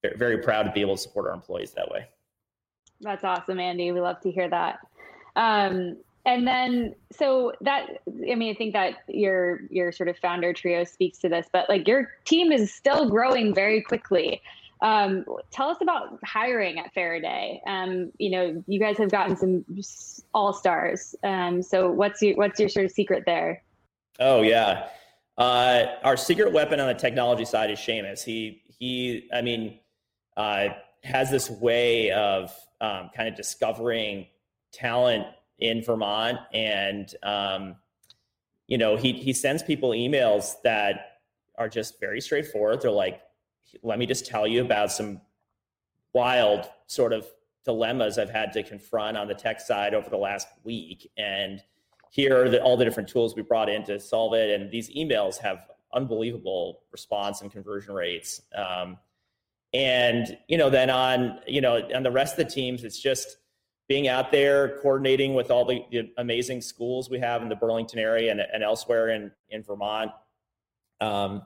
very, 0.02 0.18
very 0.18 0.38
proud 0.40 0.64
to 0.64 0.72
be 0.72 0.82
able 0.82 0.96
to 0.96 1.02
support 1.02 1.28
our 1.28 1.34
employees 1.34 1.72
that 1.72 1.90
way. 1.90 2.08
That's 3.02 3.24
awesome, 3.24 3.60
Andy. 3.60 3.92
We 3.92 4.02
love 4.02 4.20
to 4.22 4.32
hear 4.32 4.50
that. 4.50 4.80
Um, 5.36 5.98
and 6.26 6.48
then, 6.48 6.96
so 7.12 7.54
that 7.62 8.02
I 8.08 8.36
mean, 8.36 8.54
I 8.54 8.58
think 8.58 8.74
that 8.74 9.04
your 9.08 9.62
your 9.70 9.92
sort 9.92 10.10
of 10.10 10.18
founder 10.18 10.54
trio 10.54 10.84
speaks 10.84 11.20
to 11.20 11.30
this, 11.30 11.48
but 11.54 11.70
like 11.70 11.88
your 11.88 12.10
team 12.26 12.52
is 12.52 12.74
still 12.74 13.10
growing 13.10 13.54
very 13.54 13.82
quickly. 13.82 14.42
Um, 14.82 15.26
tell 15.52 15.70
us 15.70 15.78
about 15.82 16.20
hiring 16.24 16.80
at 16.80 16.94
Faraday. 16.94 17.62
Um, 17.66 18.12
you 18.18 18.30
know, 18.30 18.64
you 18.68 18.80
guys 18.80 18.98
have 18.98 19.10
gotten 19.10 19.36
some 19.36 19.66
all 20.34 20.54
stars. 20.54 21.16
Um, 21.24 21.62
so 21.62 21.90
what's 21.90 22.22
your 22.22 22.36
what's 22.36 22.60
your 22.60 22.70
sort 22.70 22.86
of 22.86 22.92
secret 22.92 23.24
there? 23.26 23.64
Oh 24.20 24.42
yeah, 24.42 24.88
uh, 25.38 25.86
our 26.04 26.18
secret 26.18 26.52
weapon 26.52 26.80
on 26.80 26.88
the 26.88 26.94
technology 26.94 27.46
side 27.46 27.72
is 27.72 27.80
Seamus. 27.80 28.24
He 28.24 28.62
he, 28.80 29.30
I 29.34 29.42
mean, 29.42 29.80
uh, 30.38 30.70
has 31.04 31.32
this 31.32 31.50
way 31.50 32.12
of 32.12 32.52
um, 32.82 33.10
kind 33.16 33.30
of 33.30 33.36
discovering 33.36 34.28
talent 34.72 35.26
in 35.60 35.82
Vermont, 35.82 36.38
and 36.54 37.14
um, 37.24 37.76
you 38.68 38.78
know, 38.78 38.96
he 38.96 39.14
he 39.14 39.34
sends 39.34 39.64
people 39.64 39.92
emails 39.92 40.54
that 40.64 41.20
are 41.58 41.70
just 41.70 42.00
very 42.00 42.20
straightforward. 42.20 42.82
They're 42.82 42.92
like, 42.92 43.22
let 43.84 44.00
me 44.00 44.06
just 44.06 44.26
tell 44.26 44.48
you 44.48 44.62
about 44.62 44.92
some 44.92 45.22
wild 46.14 46.66
sort 46.88 47.14
of 47.14 47.28
dilemmas 47.66 48.18
I've 48.18 48.30
had 48.30 48.54
to 48.54 48.64
confront 48.64 49.18
on 49.18 49.28
the 49.28 49.34
tech 49.34 49.60
side 49.60 49.94
over 49.94 50.10
the 50.10 50.18
last 50.18 50.48
week. 50.64 51.12
And 51.18 51.62
here 52.12 52.46
are 52.46 52.50
the, 52.50 52.62
all 52.62 52.78
the 52.78 52.86
different 52.86 53.10
tools 53.10 53.36
we 53.36 53.42
brought 53.42 53.70
in 53.70 53.84
to 53.86 54.00
solve 54.00 54.34
it. 54.34 54.60
And 54.60 54.72
these 54.72 54.90
emails 54.92 55.38
have 55.40 55.66
unbelievable 55.94 56.82
response 56.92 57.42
and 57.42 57.52
conversion 57.52 57.94
rates. 57.94 58.42
Um, 58.56 58.98
and 59.74 60.38
you 60.48 60.58
know, 60.58 60.70
then 60.70 60.90
on 60.90 61.40
you 61.48 61.60
know 61.60 61.82
on 61.94 62.04
the 62.04 62.12
rest 62.12 62.40
of 62.40 62.48
the 62.48 62.52
teams, 62.52 62.84
it's 62.84 63.00
just 63.00 63.38
being 63.88 64.08
out 64.08 64.32
there 64.32 64.80
coordinating 64.80 65.34
with 65.34 65.52
all 65.52 65.66
the, 65.66 65.84
the 65.92 66.12
amazing 66.18 66.62
schools 66.62 67.10
we 67.10 67.20
have 67.20 67.42
in 67.42 67.50
the 67.50 67.56
Burlington 67.56 68.00
area 68.00 68.32
and, 68.32 68.40
and 68.40 68.64
elsewhere 68.64 69.10
in 69.10 69.32
in 69.50 69.64
Vermont. 69.64 70.12
Um, 71.02 71.42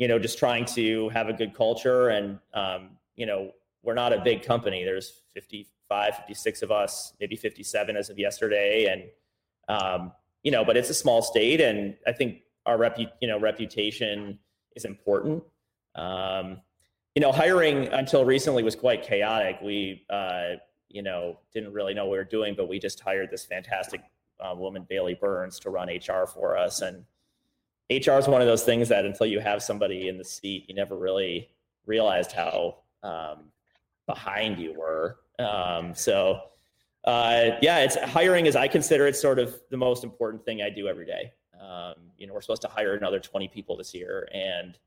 you 0.00 0.08
know, 0.08 0.18
just 0.18 0.38
trying 0.38 0.64
to 0.64 1.10
have 1.10 1.28
a 1.28 1.32
good 1.32 1.54
culture. 1.54 2.08
And, 2.08 2.38
um, 2.54 2.88
you 3.16 3.26
know, 3.26 3.52
we're 3.82 3.94
not 3.94 4.14
a 4.14 4.20
big 4.22 4.42
company. 4.42 4.82
There's 4.82 5.20
55, 5.34 6.16
56 6.16 6.62
of 6.62 6.72
us, 6.72 7.12
maybe 7.20 7.36
57 7.36 7.96
as 7.98 8.08
of 8.08 8.18
yesterday. 8.18 8.86
And, 8.86 9.78
um, 9.78 10.12
you 10.42 10.50
know, 10.52 10.64
but 10.64 10.78
it's 10.78 10.88
a 10.88 10.94
small 10.94 11.20
state. 11.20 11.60
And 11.60 11.96
I 12.06 12.12
think 12.12 12.38
our 12.64 12.78
repu- 12.78 13.12
you 13.20 13.28
know, 13.28 13.38
reputation 13.38 14.38
is 14.74 14.86
important. 14.86 15.42
Um, 15.94 16.62
you 17.14 17.20
know, 17.20 17.30
hiring 17.30 17.88
until 17.88 18.24
recently 18.24 18.62
was 18.62 18.74
quite 18.74 19.02
chaotic. 19.02 19.58
We, 19.62 20.06
uh, 20.08 20.54
you 20.88 21.02
know, 21.02 21.40
didn't 21.52 21.74
really 21.74 21.92
know 21.92 22.06
what 22.06 22.12
we 22.12 22.18
were 22.18 22.24
doing, 22.24 22.54
but 22.56 22.70
we 22.70 22.78
just 22.78 23.00
hired 23.00 23.30
this 23.30 23.44
fantastic 23.44 24.00
uh, 24.42 24.54
woman, 24.56 24.86
Bailey 24.88 25.18
Burns, 25.20 25.58
to 25.60 25.68
run 25.68 25.90
HR 25.90 26.26
for 26.26 26.56
us. 26.56 26.80
And, 26.80 27.04
HR 27.90 28.12
is 28.12 28.28
one 28.28 28.40
of 28.40 28.46
those 28.46 28.62
things 28.62 28.88
that 28.88 29.04
until 29.04 29.26
you 29.26 29.40
have 29.40 29.62
somebody 29.62 30.08
in 30.08 30.16
the 30.16 30.24
seat, 30.24 30.66
you 30.68 30.74
never 30.74 30.96
really 30.96 31.50
realized 31.86 32.30
how 32.30 32.76
um, 33.02 33.50
behind 34.06 34.58
you 34.58 34.74
were. 34.78 35.18
Um, 35.40 35.94
so, 35.94 36.40
uh, 37.04 37.50
yeah, 37.60 37.78
it's 37.78 37.96
hiring 37.96 38.46
is 38.46 38.54
I 38.54 38.68
consider 38.68 39.06
it 39.08 39.16
sort 39.16 39.40
of 39.40 39.60
the 39.70 39.76
most 39.76 40.04
important 40.04 40.44
thing 40.44 40.62
I 40.62 40.70
do 40.70 40.86
every 40.86 41.04
day. 41.04 41.32
Um, 41.60 41.94
you 42.16 42.26
know, 42.26 42.34
we're 42.34 42.42
supposed 42.42 42.62
to 42.62 42.68
hire 42.68 42.94
another 42.94 43.18
20 43.18 43.48
people 43.48 43.76
this 43.76 43.92
year, 43.92 44.28
and 44.32 44.78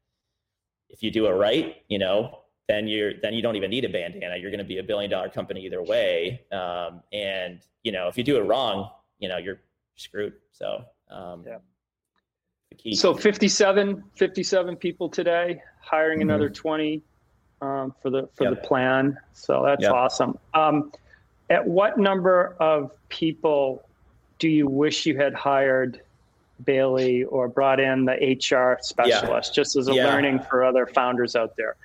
if 0.89 1.04
you 1.04 1.12
do 1.12 1.26
it 1.28 1.32
right, 1.32 1.78
you 1.89 2.00
know, 2.00 2.39
then 2.70 2.88
you're 2.88 3.13
then 3.22 3.34
you 3.34 3.42
don't 3.42 3.56
even 3.56 3.70
need 3.70 3.84
a 3.84 3.89
bandana. 3.89 4.38
You're 4.38 4.52
going 4.52 4.60
to 4.60 4.63
be 4.63 4.78
a 4.78 4.84
billion 4.84 5.12
dollar 5.12 5.30
company 5.30 5.66
either 5.66 5.84
way. 5.84 6.42
Um, 6.52 7.02
and 7.12 7.60
you 7.84 7.92
know, 7.92 8.08
if 8.08 8.18
you 8.18 8.24
do 8.24 8.38
it 8.38 8.44
wrong, 8.44 8.89
you 9.20 9.28
know, 9.28 9.38
you're 9.38 9.60
screwed. 9.96 10.34
So, 10.52 10.86
um, 11.12 11.44
yeah 11.46 11.58
key. 12.73 12.95
So 12.95 13.13
57, 13.13 14.03
57 14.15 14.75
people 14.75 15.09
today, 15.09 15.62
hiring 15.81 16.19
mm-hmm. 16.19 16.29
another 16.29 16.49
20 16.49 17.01
um, 17.62 17.95
for 18.01 18.09
the 18.09 18.27
for 18.33 18.45
yep. 18.45 18.55
the 18.55 18.67
plan. 18.67 19.17
So 19.33 19.63
that's 19.65 19.83
yep. 19.83 19.91
awesome. 19.91 20.38
Um, 20.53 20.91
at 21.49 21.65
what 21.65 21.97
number 21.97 22.55
of 22.59 22.91
people 23.09 23.83
do 24.39 24.49
you 24.49 24.67
wish 24.67 25.05
you 25.05 25.17
had 25.17 25.33
hired 25.33 26.01
Bailey 26.65 27.23
or 27.23 27.47
brought 27.47 27.79
in 27.79 28.05
the 28.05 28.13
HR 28.13 28.77
specialist 28.81 29.51
yeah. 29.51 29.55
just 29.55 29.75
as 29.75 29.88
a 29.88 29.93
yeah. 29.93 30.05
learning 30.05 30.39
for 30.49 30.63
other 30.63 30.86
founders 30.86 31.36
out 31.36 31.55
there? 31.55 31.75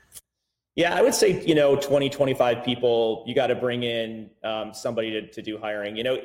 Yeah, 0.74 0.94
I 0.94 1.02
would 1.02 1.14
say, 1.14 1.44
you 1.44 1.56
know, 1.56 1.74
20, 1.74 2.08
25 2.08 2.64
people, 2.64 3.24
you 3.26 3.34
got 3.34 3.48
to 3.48 3.56
bring 3.56 3.82
in 3.82 4.30
um, 4.44 4.72
somebody 4.72 5.10
to, 5.10 5.26
to 5.26 5.42
do 5.42 5.58
hiring. 5.58 5.96
You 5.96 6.04
know, 6.04 6.18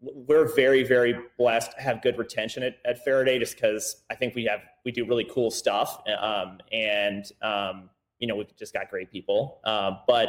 we're 0.00 0.54
very 0.54 0.84
very 0.84 1.16
blessed 1.36 1.72
to 1.72 1.80
have 1.80 2.02
good 2.02 2.18
retention 2.18 2.62
at, 2.62 2.76
at 2.84 3.04
Faraday 3.04 3.38
just 3.38 3.54
because 3.54 4.04
I 4.10 4.14
think 4.14 4.34
we 4.34 4.44
have 4.44 4.60
we 4.84 4.92
do 4.92 5.04
really 5.04 5.24
cool 5.24 5.50
stuff 5.50 6.02
um, 6.20 6.58
and 6.72 7.24
um, 7.42 7.90
you 8.18 8.28
know 8.28 8.36
we've 8.36 8.54
just 8.56 8.72
got 8.72 8.90
great 8.90 9.10
people. 9.10 9.60
Uh, 9.64 9.92
but 10.06 10.28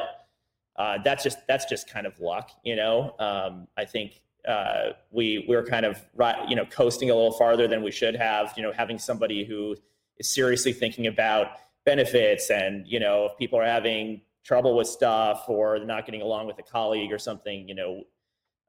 uh, 0.75 0.97
that's 1.03 1.23
just 1.23 1.39
that's 1.47 1.65
just 1.65 1.89
kind 1.89 2.08
of 2.08 2.19
luck 2.19 2.51
you 2.63 2.75
know? 2.75 3.15
Um, 3.19 3.67
I 3.77 3.86
think 3.86 4.21
uh, 4.47 4.93
we 5.12 5.45
we're 5.47 5.65
kind 5.65 5.86
of 5.86 6.03
you 6.47 6.55
know 6.55 6.65
coasting 6.65 7.10
a 7.10 7.13
little 7.13 7.34
farther 7.34 7.67
than 7.67 7.84
we 7.84 7.91
should 7.91 8.15
have 8.15 8.53
you 8.55 8.63
know 8.63 8.71
having 8.71 8.97
somebody 8.97 9.43
who 9.45 9.75
is 10.17 10.29
seriously 10.29 10.73
thinking 10.73 11.08
about 11.08 11.51
benefits 11.86 12.49
and 12.49 12.88
you 12.88 12.99
know 12.99 13.25
if 13.25 13.38
people 13.38 13.60
are 13.60 13.65
having 13.65 14.21
trouble 14.43 14.75
with 14.75 14.88
stuff 14.88 15.45
or 15.47 15.79
not 15.79 16.05
getting 16.05 16.21
along 16.21 16.47
with 16.47 16.58
a 16.60 16.63
colleague 16.63 17.12
or 17.12 17.19
something 17.19 17.67
you 17.67 17.75
know 17.75 18.03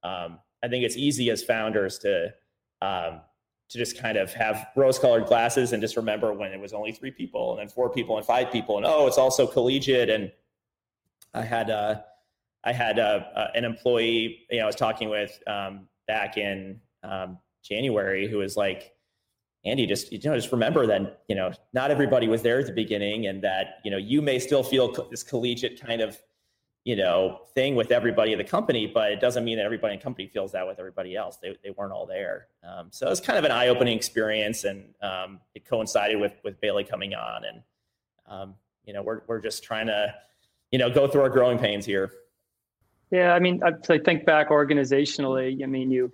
um, 0.02 0.38
I 0.62 0.68
think 0.68 0.85
it's 0.85 0.96
easy 0.96 1.31
as 1.31 1.42
founders 1.42 1.99
to 2.01 2.35
um, 2.83 3.20
to 3.70 3.79
just 3.79 3.99
kind 3.99 4.18
of 4.18 4.33
have 4.33 4.66
rose-colored 4.75 5.27
glasses 5.27 5.73
and 5.73 5.81
just 5.81 5.96
remember 5.96 6.33
when 6.33 6.53
it 6.53 6.61
was 6.61 6.73
only 6.73 6.92
three 6.92 7.11
people 7.11 7.53
and 7.53 7.61
then 7.61 7.68
four 7.68 7.88
people 7.88 8.16
and 8.16 8.27
five 8.27 8.51
people 8.51 8.77
and 8.77 8.85
oh, 8.87 9.07
it's 9.07 9.18
also 9.18 9.46
collegiate. 9.46 10.11
And 10.11 10.33
I 11.35 11.42
had 11.42 11.70
uh, 11.70 12.01
I 12.64 12.73
had 12.73 12.99
uh, 12.99 13.20
uh, 13.35 13.49
an 13.55 13.64
employee, 13.64 14.46
you 14.51 14.59
know, 14.59 14.64
I 14.64 14.66
was 14.66 14.77
talking 14.77 15.09
with 15.09 15.40
um, 15.46 15.88
back 16.09 16.37
in 16.37 16.81
um, 17.03 17.38
January 17.62 18.29
who 18.29 18.38
was 18.38 18.57
like, 18.57 18.92
Andy, 19.64 19.87
just 19.87 20.11
you 20.11 20.18
know, 20.25 20.35
just 20.35 20.53
remember 20.53 20.87
that 20.87 21.23
you 21.29 21.37
know 21.37 21.53
not 21.75 21.90
everybody 21.90 22.29
was 22.29 22.40
there 22.40 22.59
at 22.59 22.66
the 22.66 22.73
beginning, 22.73 23.27
and 23.27 23.42
that 23.42 23.81
you 23.85 23.90
know 23.90 23.99
you 23.99 24.23
may 24.23 24.38
still 24.38 24.62
feel 24.62 24.90
this 25.11 25.23
collegiate 25.23 25.79
kind 25.79 26.01
of 26.01 26.18
you 26.85 26.97
know 26.97 27.40
thing 27.55 27.75
with 27.75 27.93
everybody 27.93 28.33
in 28.33 28.38
the 28.38 28.45
company, 28.45 28.87
but 28.87 29.12
it 29.12 29.21
doesn't 29.21 29.45
mean 29.45 29.59
that 29.59 29.64
everybody 29.64 29.95
in 29.95 30.01
the 30.01 30.03
company 30.03 30.29
feels 30.29 30.53
that 30.53 30.66
with 30.66 30.79
everybody 30.79 31.14
else. 31.16 31.37
They 31.37 31.57
they 31.62 31.71
weren't 31.71 31.93
all 31.93 32.07
there, 32.07 32.47
um, 32.64 32.88
so 32.90 33.07
it 33.07 33.11
was 33.11 33.21
kind 33.21 33.38
of 33.38 33.45
an 33.45 33.51
eye 33.51 33.69
opening 33.69 33.97
experience, 33.97 34.64
and 34.64 34.95
um, 35.03 35.40
it 35.55 35.64
coincided 35.64 36.21
with 36.21 36.33
with 36.43 36.61
Bailey 36.61 36.85
coming 36.85 37.14
on, 37.14 37.45
and 37.45 37.62
um, 38.27 38.55
you 38.85 38.93
know 38.93 39.03
we're 39.03 39.23
we're 39.27 39.40
just 39.40 39.62
trying 39.62 39.87
to 39.88 40.14
you 40.71 40.79
know 40.79 40.90
go 40.90 41.07
through 41.07 41.23
our 41.23 41.29
growing 41.29 41.59
pains 41.59 41.85
here. 41.85 42.12
Yeah, 43.11 43.35
I 43.35 43.40
mean, 43.40 43.61
I 43.62 43.99
think 43.99 44.25
back 44.25 44.51
organizationally. 44.51 45.62
I 45.62 45.66
mean, 45.66 45.90
you 45.90 46.12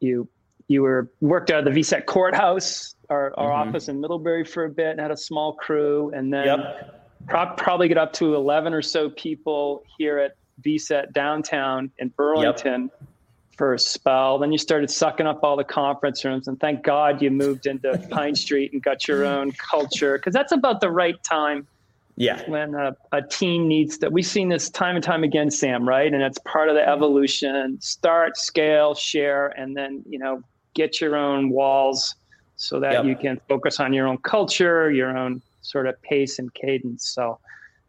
you 0.00 0.28
you 0.68 0.82
were 0.82 1.10
worked 1.20 1.50
out 1.50 1.66
of 1.66 1.74
the 1.74 1.80
VCET 1.80 2.06
courthouse, 2.06 2.94
our, 3.08 3.32
our 3.36 3.50
mm-hmm. 3.50 3.70
office 3.70 3.88
in 3.88 4.00
Middlebury 4.00 4.44
for 4.44 4.64
a 4.64 4.70
bit, 4.70 4.90
and 4.90 5.00
had 5.00 5.10
a 5.10 5.16
small 5.16 5.54
crew, 5.54 6.12
and 6.14 6.32
then 6.32 6.46
yep. 6.46 6.97
Pro- 7.26 7.54
probably 7.56 7.88
get 7.88 7.98
up 7.98 8.12
to 8.14 8.34
eleven 8.34 8.72
or 8.72 8.82
so 8.82 9.10
people 9.10 9.84
here 9.98 10.18
at 10.18 10.36
VCET 10.62 11.12
downtown 11.12 11.90
in 11.98 12.08
Burlington. 12.08 12.82
Yep. 12.82 13.08
For 13.56 13.74
a 13.74 13.78
spell, 13.80 14.38
then 14.38 14.52
you 14.52 14.58
started 14.58 14.88
sucking 14.88 15.26
up 15.26 15.40
all 15.42 15.56
the 15.56 15.64
conference 15.64 16.24
rooms, 16.24 16.46
and 16.46 16.60
thank 16.60 16.84
God 16.84 17.20
you 17.20 17.32
moved 17.32 17.66
into 17.66 17.98
Pine 18.10 18.36
Street 18.36 18.72
and 18.72 18.80
got 18.80 19.08
your 19.08 19.24
own 19.24 19.50
culture 19.50 20.16
because 20.16 20.32
that's 20.32 20.52
about 20.52 20.80
the 20.80 20.92
right 20.92 21.20
time 21.24 21.66
yeah. 22.18 22.42
When 22.50 22.74
a, 22.74 22.96
a, 23.12 23.22
team 23.22 23.68
needs 23.68 23.98
that, 23.98 24.10
we've 24.10 24.26
seen 24.26 24.48
this 24.48 24.70
time 24.70 24.96
and 24.96 25.04
time 25.04 25.22
again, 25.22 25.52
Sam, 25.52 25.88
right? 25.88 26.12
And 26.12 26.20
it's 26.20 26.38
part 26.38 26.68
of 26.68 26.74
the 26.74 26.86
evolution. 26.86 27.80
Start, 27.80 28.36
scale, 28.36 28.96
share, 28.96 29.48
and 29.56 29.76
then, 29.76 30.02
you 30.04 30.18
know, 30.18 30.42
get 30.74 31.00
your 31.00 31.14
own 31.14 31.50
walls 31.50 32.16
so 32.56 32.80
that 32.80 32.92
yep. 32.92 33.04
you 33.04 33.14
can 33.14 33.40
focus 33.48 33.78
on 33.78 33.92
your 33.92 34.08
own 34.08 34.18
culture, 34.18 34.90
your 34.90 35.16
own 35.16 35.40
sort 35.68 35.86
of 35.86 36.00
pace 36.02 36.38
and 36.38 36.52
cadence. 36.54 37.10
So, 37.10 37.38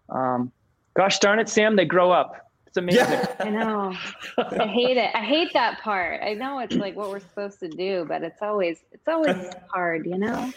um, 0.10 0.52
gosh 0.96 1.20
darn 1.20 1.40
it, 1.40 1.50
Sam, 1.50 1.76
they 1.76 1.86
grow 1.86 2.12
up. 2.12 2.52
It's 2.68 2.78
amazing. 2.78 3.02
Yeah. 3.02 3.36
I 3.40 3.50
know. 3.50 3.96
I 4.38 4.68
hate 4.68 4.98
it. 4.98 5.10
I 5.16 5.24
hate 5.24 5.54
that 5.54 5.82
part. 5.82 6.22
I 6.22 6.34
know 6.36 6.60
it's 6.60 6.76
like 6.76 6.96
what 6.96 7.10
we're 7.10 7.20
supposed 7.20 7.60
to 7.62 7.68
do, 7.68 8.06
but 8.08 8.22
it's 8.22 8.44
always 8.44 8.84
it's 8.92 9.08
always 9.08 9.36
hard, 9.74 10.06
you 10.06 10.20
know. 10.20 10.52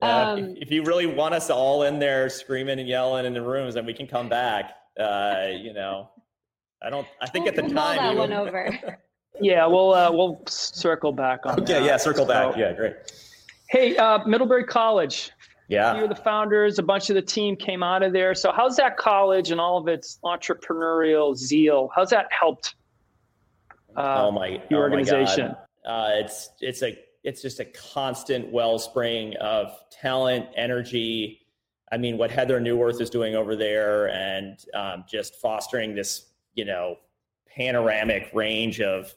Uh, 0.00 0.06
um, 0.06 0.38
if, 0.38 0.62
if, 0.62 0.70
you 0.70 0.82
really 0.82 1.06
want 1.06 1.34
us 1.34 1.50
all 1.50 1.82
in 1.82 1.98
there 1.98 2.30
screaming 2.30 2.78
and 2.78 2.88
yelling 2.88 3.26
in 3.26 3.34
the 3.34 3.42
rooms, 3.42 3.74
then 3.74 3.84
we 3.84 3.92
can 3.92 4.06
come 4.06 4.28
back. 4.30 4.72
Uh, 4.98 5.48
you 5.52 5.74
know, 5.74 6.08
I 6.82 6.88
don't. 6.88 7.06
I 7.20 7.28
think 7.28 7.44
we'll, 7.44 7.50
at 7.50 7.56
the 7.56 7.62
we'll 7.62 7.74
time 7.74 7.96
that 7.98 8.16
one 8.16 8.32
over. 8.32 8.98
Yeah, 9.40 9.66
we'll 9.66 9.92
uh, 9.92 10.10
we'll 10.10 10.42
circle 10.46 11.12
back 11.12 11.40
on. 11.44 11.60
Okay, 11.60 11.74
that. 11.74 11.84
yeah, 11.84 11.96
circle 11.98 12.24
back. 12.24 12.54
So, 12.54 12.60
yeah, 12.60 12.72
great. 12.72 12.94
Hey, 13.68 13.96
uh, 13.96 14.24
Middlebury 14.26 14.64
College. 14.64 15.30
Yeah, 15.72 15.96
you're 15.96 16.08
the 16.08 16.14
founders. 16.14 16.78
A 16.78 16.82
bunch 16.82 17.08
of 17.08 17.14
the 17.14 17.22
team 17.22 17.56
came 17.56 17.82
out 17.82 18.02
of 18.02 18.12
there. 18.12 18.34
So, 18.34 18.52
how's 18.52 18.76
that 18.76 18.98
college 18.98 19.50
and 19.50 19.58
all 19.58 19.78
of 19.78 19.88
its 19.88 20.18
entrepreneurial 20.22 21.34
zeal? 21.34 21.90
How's 21.96 22.10
that 22.10 22.26
helped? 22.30 22.74
Uh, 23.96 24.26
oh 24.26 24.30
my, 24.32 24.62
your 24.68 24.80
oh 24.80 24.82
organization. 24.82 25.56
Uh, 25.86 26.10
it's 26.12 26.50
it's 26.60 26.82
a 26.82 26.98
it's 27.24 27.40
just 27.40 27.58
a 27.58 27.64
constant 27.64 28.52
wellspring 28.52 29.34
of 29.38 29.72
talent, 29.90 30.46
energy. 30.56 31.40
I 31.90 31.96
mean, 31.96 32.18
what 32.18 32.30
Heather 32.30 32.60
Neuwirth 32.60 33.00
is 33.00 33.08
doing 33.08 33.34
over 33.34 33.56
there, 33.56 34.10
and 34.10 34.58
um, 34.74 35.04
just 35.08 35.36
fostering 35.36 35.94
this, 35.94 36.32
you 36.52 36.66
know, 36.66 36.96
panoramic 37.46 38.28
range 38.34 38.82
of 38.82 39.14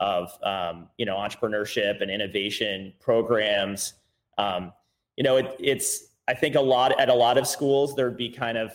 of 0.00 0.36
um, 0.42 0.90
you 0.98 1.06
know 1.06 1.16
entrepreneurship 1.16 2.02
and 2.02 2.10
innovation 2.10 2.92
programs. 3.00 3.94
Um, 4.36 4.72
you 5.16 5.24
know, 5.24 5.36
it, 5.36 5.56
it's 5.58 6.08
I 6.28 6.34
think 6.34 6.54
a 6.54 6.60
lot 6.60 6.98
at 6.98 7.08
a 7.08 7.14
lot 7.14 7.38
of 7.38 7.46
schools 7.46 7.94
there'd 7.94 8.16
be 8.16 8.30
kind 8.30 8.58
of 8.58 8.72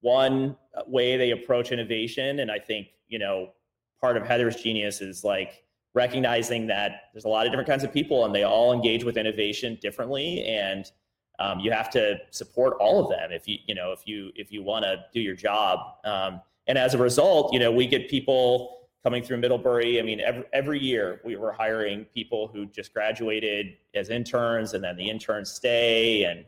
one 0.00 0.56
way 0.86 1.16
they 1.16 1.30
approach 1.30 1.72
innovation, 1.72 2.40
and 2.40 2.50
I 2.50 2.58
think 2.58 2.88
you 3.08 3.18
know 3.18 3.52
part 4.00 4.16
of 4.16 4.26
Heather's 4.26 4.56
genius 4.56 5.00
is 5.00 5.24
like 5.24 5.64
recognizing 5.94 6.66
that 6.66 7.04
there's 7.12 7.24
a 7.24 7.28
lot 7.28 7.46
of 7.46 7.52
different 7.52 7.68
kinds 7.68 7.84
of 7.84 7.92
people 7.92 8.24
and 8.24 8.34
they 8.34 8.44
all 8.44 8.72
engage 8.72 9.04
with 9.04 9.16
innovation 9.16 9.78
differently. 9.80 10.44
And 10.44 10.90
um, 11.38 11.60
you 11.60 11.70
have 11.70 11.90
to 11.90 12.18
support 12.30 12.76
all 12.80 13.04
of 13.04 13.10
them 13.10 13.30
if 13.32 13.48
you 13.48 13.58
you 13.66 13.74
know 13.74 13.92
if 13.92 14.06
you 14.06 14.30
if 14.34 14.52
you 14.52 14.62
want 14.62 14.84
to 14.84 15.04
do 15.12 15.20
your 15.20 15.36
job. 15.36 15.78
Um, 16.04 16.40
and 16.66 16.78
as 16.78 16.94
a 16.94 16.98
result 16.98 17.52
you 17.52 17.58
know 17.58 17.72
we 17.72 17.86
get 17.86 18.08
people 18.08 18.81
coming 19.02 19.22
through 19.22 19.38
Middlebury. 19.38 19.98
I 19.98 20.02
mean, 20.02 20.20
every, 20.20 20.44
every 20.52 20.80
year 20.80 21.20
we 21.24 21.36
were 21.36 21.52
hiring 21.52 22.04
people 22.14 22.48
who 22.48 22.66
just 22.66 22.94
graduated 22.94 23.76
as 23.94 24.10
interns, 24.10 24.74
and 24.74 24.82
then 24.82 24.96
the 24.96 25.08
interns 25.08 25.50
stay. 25.50 26.24
And 26.24 26.44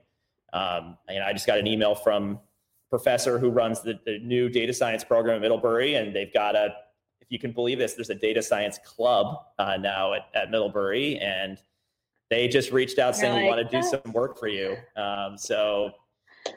um, 0.53 0.97
and 1.09 1.23
I 1.25 1.33
just 1.33 1.47
got 1.47 1.59
an 1.59 1.67
email 1.67 1.95
from 1.95 2.38
professor 2.90 3.40
who 3.40 3.51
runs 3.51 3.81
the, 3.83 3.99
the 4.07 4.21
new 4.21 4.49
data 4.49 4.73
science 4.73 5.03
program 5.03 5.37
at 5.37 5.43
Middlebury, 5.43 5.97
and 5.97 6.14
they've 6.14 6.33
got 6.33 6.55
a, 6.55 6.69
if 7.21 7.27
you 7.29 7.40
can 7.40 7.51
believe 7.51 7.79
this, 7.79 7.95
there's 7.95 8.11
a 8.11 8.14
data 8.14 8.40
science 8.40 8.79
club 8.85 9.47
uh, 9.59 9.77
now 9.77 10.14
at, 10.14 10.29
at 10.33 10.53
Middlebury, 10.53 11.19
and 11.19 11.59
they 12.31 12.47
just 12.47 12.71
reached 12.71 13.01
out 13.01 13.17
saying 13.17 13.33
like, 13.33 13.43
we 13.43 13.49
want 13.49 13.69
to 13.69 13.77
do 13.77 13.83
some 13.83 14.12
work 14.12 14.38
for 14.38 14.47
you. 14.47 14.77
Um, 14.95 15.37
so 15.37 15.90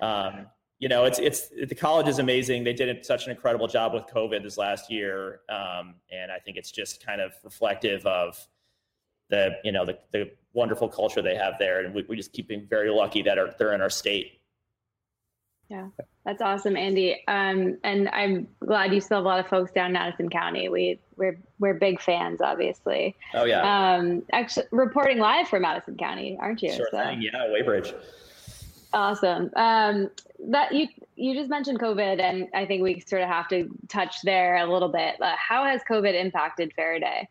um, 0.02 0.46
you 0.80 0.90
know, 0.90 1.06
it's 1.06 1.18
it's 1.18 1.50
the 1.50 1.76
college 1.76 2.08
is 2.08 2.20
amazing. 2.20 2.64
They 2.64 2.74
did 2.74 3.04
such 3.06 3.26
an 3.26 3.32
incredible 3.32 3.68
job 3.68 3.94
with 3.94 4.04
COVID 4.08 4.44
this 4.44 4.58
last 4.58 4.92
year, 4.92 5.42
um, 5.50 5.96
and 6.12 6.32
I 6.32 6.40
think 6.40 6.58
it's 6.58 6.72
just 6.72 7.04
kind 7.04 7.20
of 7.20 7.34
reflective 7.44 8.06
of 8.06 8.48
the 9.30 9.58
you 9.64 9.72
know 9.72 9.86
the 9.86 9.98
the 10.12 10.32
wonderful 10.54 10.88
culture 10.88 11.22
they 11.22 11.36
have 11.36 11.56
there, 11.58 11.84
and 11.84 11.96
we, 11.96 12.06
we 12.08 12.16
just 12.16 12.32
keep 12.32 12.48
being 12.48 12.68
very 12.70 12.92
lucky 12.92 13.24
that 13.24 13.40
are, 13.40 13.56
they're 13.58 13.74
in 13.74 13.82
our 13.82 13.90
state. 13.90 14.40
Yeah, 15.70 15.88
that's 16.26 16.42
awesome, 16.42 16.78
Andy. 16.78 17.24
Um, 17.28 17.78
and 17.84 18.08
I'm 18.10 18.48
glad 18.66 18.94
you 18.94 19.02
still 19.02 19.18
have 19.18 19.26
a 19.26 19.28
lot 19.28 19.40
of 19.40 19.48
folks 19.48 19.72
down 19.72 19.90
in 19.90 19.96
Addison 19.96 20.30
County. 20.30 20.70
We 20.70 21.00
we're 21.16 21.40
we're 21.60 21.74
big 21.74 22.00
fans, 22.00 22.40
obviously. 22.40 23.16
Oh 23.34 23.46
yeah. 23.46 23.96
Um, 23.96 24.22
actually, 24.32 24.68
reporting 24.72 25.18
live 25.18 25.48
from 25.48 25.66
Addison 25.66 25.98
County, 25.98 26.38
aren't 26.40 26.62
you? 26.62 26.72
Sure 26.72 26.88
so. 26.92 26.98
thing. 26.98 27.24
Yeah, 27.24 27.52
Weybridge. 27.52 27.94
Awesome. 28.94 29.52
Um, 29.56 30.10
that 30.50 30.74
you 30.74 30.88
you 31.16 31.34
just 31.34 31.50
mentioned 31.50 31.80
COVID, 31.80 32.22
and 32.22 32.48
I 32.54 32.66
think 32.66 32.84
we 32.84 33.00
sort 33.02 33.22
of 33.22 33.28
have 33.28 33.48
to 33.50 33.70
touch 33.88 34.22
there 34.24 34.58
a 34.58 34.72
little 34.72 34.90
bit. 34.90 35.22
Uh, 35.22 35.34
how 35.38 35.66
has 35.66 35.82
COVID 35.90 36.14
impacted 36.14 36.72
Faraday? 36.76 37.28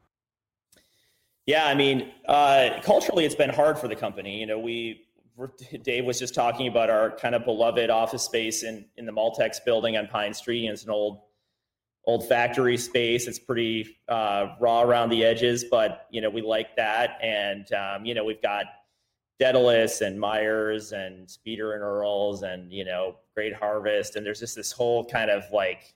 Yeah, 1.47 1.66
I 1.66 1.75
mean, 1.75 2.12
uh, 2.29 2.81
culturally, 2.83 3.25
it's 3.25 3.37
been 3.37 3.51
hard 3.51 3.79
for 3.79 3.87
the 3.87 3.95
company. 3.95 4.38
You 4.40 4.47
know, 4.47 4.59
we 4.59 5.07
Dave 5.83 6.05
was 6.05 6.19
just 6.19 6.35
talking 6.35 6.66
about 6.66 6.90
our 6.90 7.11
kind 7.11 7.35
of 7.35 7.45
beloved 7.45 7.90
office 7.90 8.25
space 8.25 8.62
in 8.62 8.85
in 8.97 9.07
the 9.07 9.12
Maltex 9.12 9.64
building 9.64 9.97
on 9.97 10.09
Pine 10.09 10.35
Street. 10.35 10.66
It's 10.66 10.85
an 10.85 10.90
old 10.90 11.21
old 12.05 12.29
factory 12.29 12.77
space. 12.77 13.27
It's 13.27 13.38
pretty 13.38 13.99
uh, 14.09 14.55
raw 14.61 14.83
around 14.83 15.11
the 15.11 15.25
edges, 15.25 15.64
but 15.64 16.07
you 16.11 16.21
know 16.21 16.31
we 16.31 16.42
like 16.42 16.77
that. 16.77 17.19
And 17.23 17.71
um, 17.73 18.05
you 18.05 18.14
know 18.14 18.25
we've 18.25 18.42
got 18.42 18.66
Dedalus 19.38 20.01
and 20.01 20.18
Myers 20.18 20.92
and 20.92 21.31
Speeder 21.31 21.75
and 21.75 21.83
Earls 21.83 22.42
and 22.42 22.72
you 22.72 22.85
know 22.85 23.16
Great 23.35 23.55
Harvest. 23.55 24.16
And 24.16 24.25
there's 24.25 24.40
just 24.40 24.57
this 24.57 24.72
whole 24.72 25.05
kind 25.05 25.31
of 25.31 25.44
like 25.53 25.94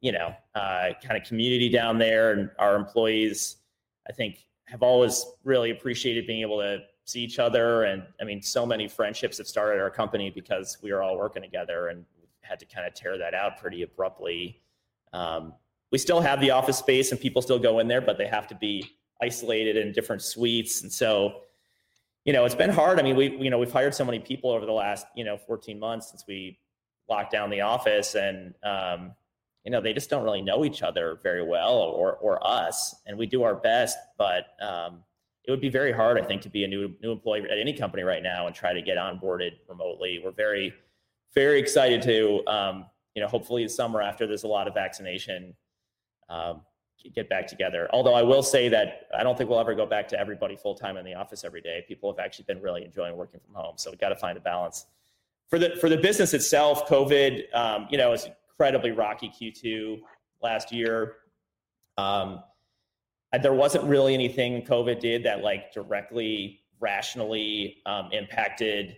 you 0.00 0.12
know 0.12 0.34
uh, 0.54 0.90
kind 1.02 1.16
of 1.20 1.26
community 1.26 1.68
down 1.68 1.98
there. 1.98 2.32
And 2.32 2.50
our 2.58 2.76
employees 2.76 3.56
I 4.08 4.12
think 4.12 4.46
have 4.66 4.82
always 4.82 5.26
really 5.44 5.70
appreciated 5.70 6.26
being 6.26 6.40
able 6.40 6.58
to 6.58 6.78
see 7.04 7.22
each 7.22 7.38
other. 7.38 7.84
And 7.84 8.02
I 8.20 8.24
mean 8.24 8.40
so 8.40 8.64
many 8.64 8.88
friendships 8.88 9.38
have 9.38 9.46
started 9.46 9.80
our 9.80 9.90
company 9.90 10.30
because 10.30 10.78
we 10.82 10.90
are 10.90 11.02
all 11.02 11.18
working 11.18 11.42
together 11.42 11.88
and 11.88 12.04
had 12.40 12.58
to 12.60 12.66
kind 12.66 12.86
of 12.86 12.94
tear 12.94 13.18
that 13.18 13.34
out 13.34 13.58
pretty 13.58 13.82
abruptly. 13.82 14.62
Um, 15.12 15.54
we 15.90 15.98
still 15.98 16.20
have 16.20 16.40
the 16.40 16.50
office 16.50 16.78
space 16.78 17.12
and 17.12 17.20
people 17.20 17.40
still 17.40 17.58
go 17.58 17.78
in 17.78 17.88
there, 17.88 18.00
but 18.00 18.18
they 18.18 18.26
have 18.26 18.46
to 18.48 18.54
be 18.54 18.96
isolated 19.22 19.76
in 19.76 19.92
different 19.92 20.22
suites. 20.22 20.82
And 20.82 20.90
so 20.92 21.42
you 22.24 22.32
know, 22.32 22.44
it's 22.44 22.54
been 22.54 22.70
hard. 22.70 22.98
I 22.98 23.02
mean, 23.02 23.16
we, 23.16 23.36
you 23.36 23.50
know, 23.50 23.58
we've 23.58 23.72
hired 23.72 23.94
so 23.94 24.04
many 24.04 24.18
people 24.18 24.50
over 24.50 24.64
the 24.64 24.72
last, 24.72 25.06
you 25.14 25.24
know, 25.24 25.36
14 25.36 25.78
months 25.78 26.10
since 26.10 26.24
we 26.26 26.58
locked 27.08 27.30
down 27.30 27.50
the 27.50 27.60
office 27.60 28.14
and, 28.14 28.54
um, 28.62 29.12
you 29.64 29.70
know, 29.70 29.80
they 29.80 29.92
just 29.92 30.10
don't 30.10 30.24
really 30.24 30.42
know 30.42 30.64
each 30.64 30.82
other 30.82 31.18
very 31.22 31.46
well 31.46 31.74
or, 31.74 32.14
or 32.14 32.46
us. 32.46 32.94
And 33.06 33.18
we 33.18 33.26
do 33.26 33.42
our 33.42 33.54
best, 33.54 33.98
but, 34.18 34.46
um, 34.60 35.04
it 35.46 35.50
would 35.50 35.60
be 35.60 35.68
very 35.68 35.92
hard, 35.92 36.18
I 36.18 36.24
think, 36.24 36.40
to 36.42 36.48
be 36.48 36.64
a 36.64 36.68
new, 36.68 36.94
new 37.02 37.12
employee 37.12 37.42
at 37.42 37.58
any 37.58 37.74
company 37.74 38.02
right 38.02 38.22
now 38.22 38.46
and 38.46 38.56
try 38.56 38.72
to 38.72 38.80
get 38.80 38.96
onboarded 38.96 39.52
remotely. 39.68 40.18
We're 40.24 40.30
very, 40.30 40.72
very 41.34 41.60
excited 41.60 42.00
to, 42.02 42.42
um, 42.46 42.86
you 43.14 43.20
know, 43.20 43.28
hopefully 43.28 43.64
this 43.64 43.76
summer 43.76 44.00
after 44.00 44.26
there's 44.26 44.44
a 44.44 44.48
lot 44.48 44.66
of 44.66 44.72
vaccination, 44.72 45.54
um, 46.30 46.62
get 47.14 47.28
back 47.28 47.46
together. 47.46 47.88
Although 47.92 48.14
I 48.14 48.22
will 48.22 48.42
say 48.42 48.68
that 48.70 49.08
I 49.16 49.22
don't 49.22 49.36
think 49.36 49.50
we'll 49.50 49.60
ever 49.60 49.74
go 49.74 49.86
back 49.86 50.08
to 50.08 50.18
everybody 50.18 50.56
full 50.56 50.74
time 50.74 50.96
in 50.96 51.04
the 51.04 51.14
office 51.14 51.44
every 51.44 51.60
day. 51.60 51.84
People 51.86 52.10
have 52.10 52.18
actually 52.18 52.46
been 52.46 52.60
really 52.60 52.84
enjoying 52.84 53.16
working 53.16 53.40
from 53.44 53.54
home, 53.54 53.74
so 53.76 53.90
we've 53.90 54.00
got 54.00 54.08
to 54.10 54.16
find 54.16 54.38
a 54.38 54.40
balance. 54.40 54.86
For 55.48 55.58
the 55.58 55.76
for 55.80 55.88
the 55.88 55.98
business 55.98 56.34
itself, 56.34 56.88
COVID, 56.88 57.54
um, 57.54 57.86
you 57.90 57.98
know, 57.98 58.12
is 58.12 58.26
incredibly 58.48 58.92
rocky 58.92 59.28
Q2 59.28 60.00
last 60.42 60.72
year. 60.72 61.16
Um, 61.98 62.42
there 63.42 63.54
wasn't 63.54 63.84
really 63.84 64.14
anything 64.14 64.62
COVID 64.62 65.00
did 65.00 65.24
that 65.24 65.42
like 65.42 65.72
directly 65.72 66.60
rationally 66.80 67.78
um, 67.86 68.10
impacted 68.12 68.96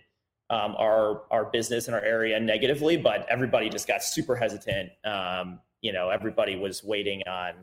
um, 0.49 0.75
our 0.77 1.23
our 1.31 1.45
business 1.45 1.87
in 1.87 1.93
our 1.93 2.01
area 2.01 2.39
negatively, 2.39 2.97
but 2.97 3.25
everybody 3.29 3.69
just 3.69 3.87
got 3.87 4.03
super 4.03 4.35
hesitant. 4.35 4.91
Um, 5.03 5.59
you 5.81 5.91
know, 5.91 6.09
everybody 6.09 6.55
was 6.55 6.83
waiting 6.83 7.21
on 7.27 7.53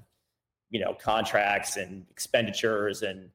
you 0.74 0.80
know 0.80 0.92
contracts 0.92 1.76
and 1.76 2.04
expenditures 2.10 3.02
and 3.02 3.30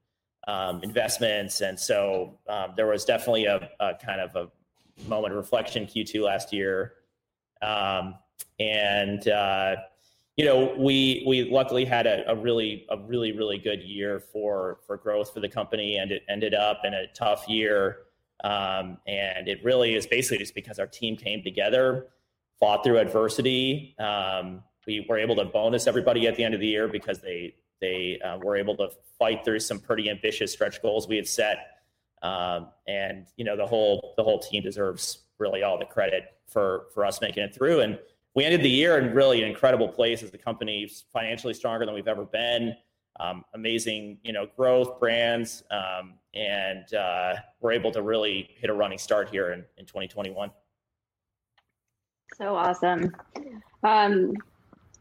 um, 0.50 0.84
investments, 0.84 1.62
and 1.62 1.80
so 1.80 2.38
um, 2.50 2.74
there 2.76 2.88
was 2.88 3.06
definitely 3.06 3.46
a, 3.46 3.70
a, 3.80 3.94
kind 3.96 4.20
of 4.20 4.36
a 4.36 5.08
moment 5.08 5.32
of 5.32 5.38
reflection 5.38 5.86
Q2 5.86 6.22
last 6.22 6.52
year, 6.52 6.96
um, 7.62 8.16
and 8.60 9.26
uh, 9.30 9.78
you 10.36 10.44
know 10.44 10.76
we 10.78 11.24
we 11.26 11.50
luckily 11.50 11.86
had 11.86 12.06
a, 12.06 12.30
a, 12.30 12.36
really 12.36 12.86
a 12.90 12.98
really 12.98 13.32
really 13.32 13.58
good 13.58 13.82
year 13.84 14.20
for 14.20 14.80
for 14.86 14.98
growth 14.98 15.34
for 15.34 15.40
the 15.40 15.50
company, 15.50 15.96
and 15.96 16.12
it 16.12 16.24
ended 16.28 16.54
up 16.54 16.82
in 16.84 16.94
a 16.94 17.08
tough 17.16 17.48
year, 17.48 18.00
um, 18.44 18.98
and 19.08 19.48
it 19.48 19.64
really 19.64 19.96
is 19.96 20.06
basically 20.06 20.40
just 20.40 20.56
because 20.56 20.78
our 20.78 20.88
team 20.88 21.16
came 21.16 21.42
together, 21.42 22.08
fought 22.60 22.84
through 22.84 22.98
adversity. 22.98 23.96
Um, 23.98 24.62
we 24.88 25.06
were 25.08 25.18
able 25.18 25.36
to 25.36 25.46
bonus 25.46 25.88
everybody 25.88 26.28
at 26.28 26.36
the 26.36 26.44
end 26.44 26.54
of 26.54 26.60
the 26.60 26.68
year 26.68 26.88
because 26.88 27.20
they 27.20 27.56
they 27.82 28.20
uh, 28.24 28.38
were 28.38 28.58
able 28.58 28.76
to 28.78 28.90
fight 29.18 29.46
through 29.46 29.60
some 29.60 29.80
pretty 29.80 30.10
ambitious 30.10 30.52
stretch 30.52 30.82
goals 30.82 31.08
we 31.08 31.16
had 31.16 31.28
set. 31.28 31.80
Um, 32.22 32.68
and 32.88 33.28
you 33.38 33.46
know 33.46 33.56
the 33.56 33.66
whole 33.66 34.14
the 34.18 34.24
whole 34.24 34.40
team 34.40 34.64
deserves 34.64 35.20
really 35.38 35.64
all 35.64 35.78
the 35.78 35.86
credit 35.86 36.24
for 36.48 36.88
for 36.94 37.06
us 37.06 37.22
making 37.22 37.44
it 37.44 37.54
through. 37.56 37.82
And 37.82 37.98
we 38.36 38.44
ended 38.44 38.62
the 38.62 38.70
year 38.70 38.98
in 38.98 39.14
really 39.14 39.42
an 39.42 39.50
incredible 39.50 39.88
place 39.88 40.22
as 40.22 40.32
the 40.32 40.38
company 40.38 40.90
financially 41.12 41.54
stronger 41.54 41.86
than 41.86 41.96
we've 41.96 42.08
ever 42.08 42.26
been. 42.26 42.76
Um, 43.20 43.44
amazing, 43.54 44.18
you 44.24 44.32
know, 44.32 44.48
growth 44.56 44.98
brands, 44.98 45.64
um, 45.72 46.14
and 46.34 46.94
uh, 46.94 47.36
we're 47.60 47.74
able 47.74 47.92
to 47.92 48.02
really 48.02 48.50
hit 48.58 48.70
a 48.70 48.74
running 48.74 48.98
start 48.98 49.30
here 49.30 49.52
in, 49.52 49.66
in 49.78 49.86
2021. 49.86 50.52
So 52.38 52.56
awesome. 52.56 53.12
Um, 53.84 54.34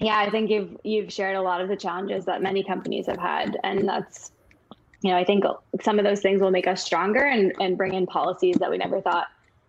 yeah, 0.01 0.19
I 0.19 0.31
think 0.31 0.51
you've 0.51 0.77
you've 0.85 1.13
shared 1.13 1.37
a 1.37 1.43
lot 1.43 1.61
of 1.61 1.69
the 1.69 1.77
challenges 1.77 2.25
that 2.27 2.41
many 2.41 2.63
companies 2.63 3.07
have 3.07 3.19
had, 3.19 3.57
and 3.65 3.89
that's 3.89 4.31
you 5.03 5.11
know 5.11 5.17
I 5.17 5.25
think 5.25 5.45
some 5.83 5.99
of 5.99 6.05
those 6.05 6.21
things 6.21 6.41
will 6.41 6.51
make 6.51 6.67
us 6.67 6.83
stronger 6.83 7.25
and 7.25 7.53
and 7.61 7.77
bring 7.77 7.95
in 7.95 8.07
policies 8.07 8.57
that 8.57 8.71
we 8.71 8.79
never 8.79 9.01
thought 9.01 9.27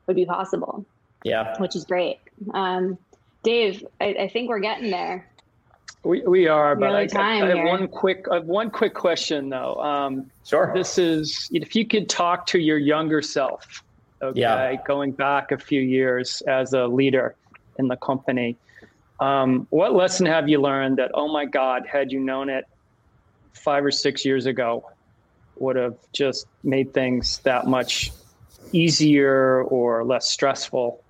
would 0.08 0.15
be 0.15 0.26
possible. 0.26 0.86
Yeah, 1.24 1.58
which 1.60 1.76
is 1.76 1.84
great. 1.84 2.20
Um, 2.54 2.98
Dave, 3.44 3.86
I, 4.00 4.06
I 4.06 4.28
think 4.28 4.50
we're 4.50 4.60
getting 4.60 4.92
there. 4.92 5.28
We, 6.04 6.22
we 6.22 6.48
are, 6.48 6.76
but 6.78 6.96
I, 6.96 7.08
I, 7.20 7.36
have 7.38 7.54
here. 7.54 7.65
one 7.65 7.88
quick 7.88 8.26
I 8.32 8.36
have 8.36 8.46
one 8.46 8.70
quick 8.70 8.94
question 8.94 9.50
though. 9.50 9.76
Um, 9.82 10.30
sure. 10.46 10.72
This 10.76 10.98
is 10.98 11.50
if 11.52 11.76
you 11.76 11.86
could 11.88 12.08
talk 12.08 12.46
to 12.48 12.60
your 12.60 12.78
younger 12.78 13.22
self, 13.22 13.84
okay, 14.22 14.39
yeah. 14.39 14.76
going 14.86 15.12
back 15.12 15.52
a 15.52 15.58
few 15.58 15.82
years 15.82 16.42
as 16.48 16.74
a 16.74 16.86
leader 16.86 17.36
in 17.80 17.88
the 17.88 17.98
company 17.98 18.56
um, 19.20 19.68
what 19.70 19.94
lesson 19.94 20.26
have 20.26 20.48
you 20.48 20.62
learned 20.62 20.98
that, 20.98 21.12
oh 21.14 21.28
my 21.28 21.46
God, 21.46 21.86
had 21.86 22.12
you 22.12 22.20
known 22.20 22.50
it 22.50 22.66
five 23.54 23.84
or 23.84 23.92
six 23.92 24.24
years 24.24 24.46
ago, 24.46 24.90
would 25.58 25.76
have 25.76 25.98
just 26.14 26.48
made 26.64 26.94
things 26.94 27.40
that 27.40 27.68
much 27.68 28.12
easier 28.72 29.64
or 29.64 30.04
less 30.04 30.30
stressful? 30.30 31.04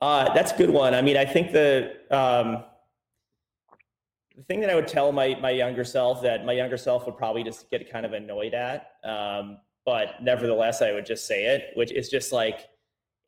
Uh, 0.00 0.32
that's 0.34 0.52
a 0.52 0.56
good 0.56 0.70
one. 0.70 0.94
I 0.94 1.02
mean, 1.02 1.16
I 1.16 1.24
think 1.24 1.52
the 1.52 1.92
um, 2.10 2.64
the 4.36 4.42
thing 4.42 4.60
that 4.60 4.70
I 4.70 4.74
would 4.74 4.88
tell 4.88 5.12
my 5.12 5.36
my 5.40 5.50
younger 5.50 5.84
self 5.84 6.22
that 6.22 6.44
my 6.44 6.52
younger 6.52 6.76
self 6.76 7.06
would 7.06 7.16
probably 7.16 7.42
just 7.42 7.70
get 7.70 7.90
kind 7.90 8.04
of 8.04 8.12
annoyed 8.12 8.54
at, 8.54 8.92
um, 9.04 9.58
but 9.86 10.22
nevertheless, 10.22 10.82
I 10.82 10.92
would 10.92 11.06
just 11.06 11.26
say 11.26 11.44
it, 11.44 11.70
which 11.74 11.92
is 11.92 12.08
just 12.08 12.32
like, 12.32 12.68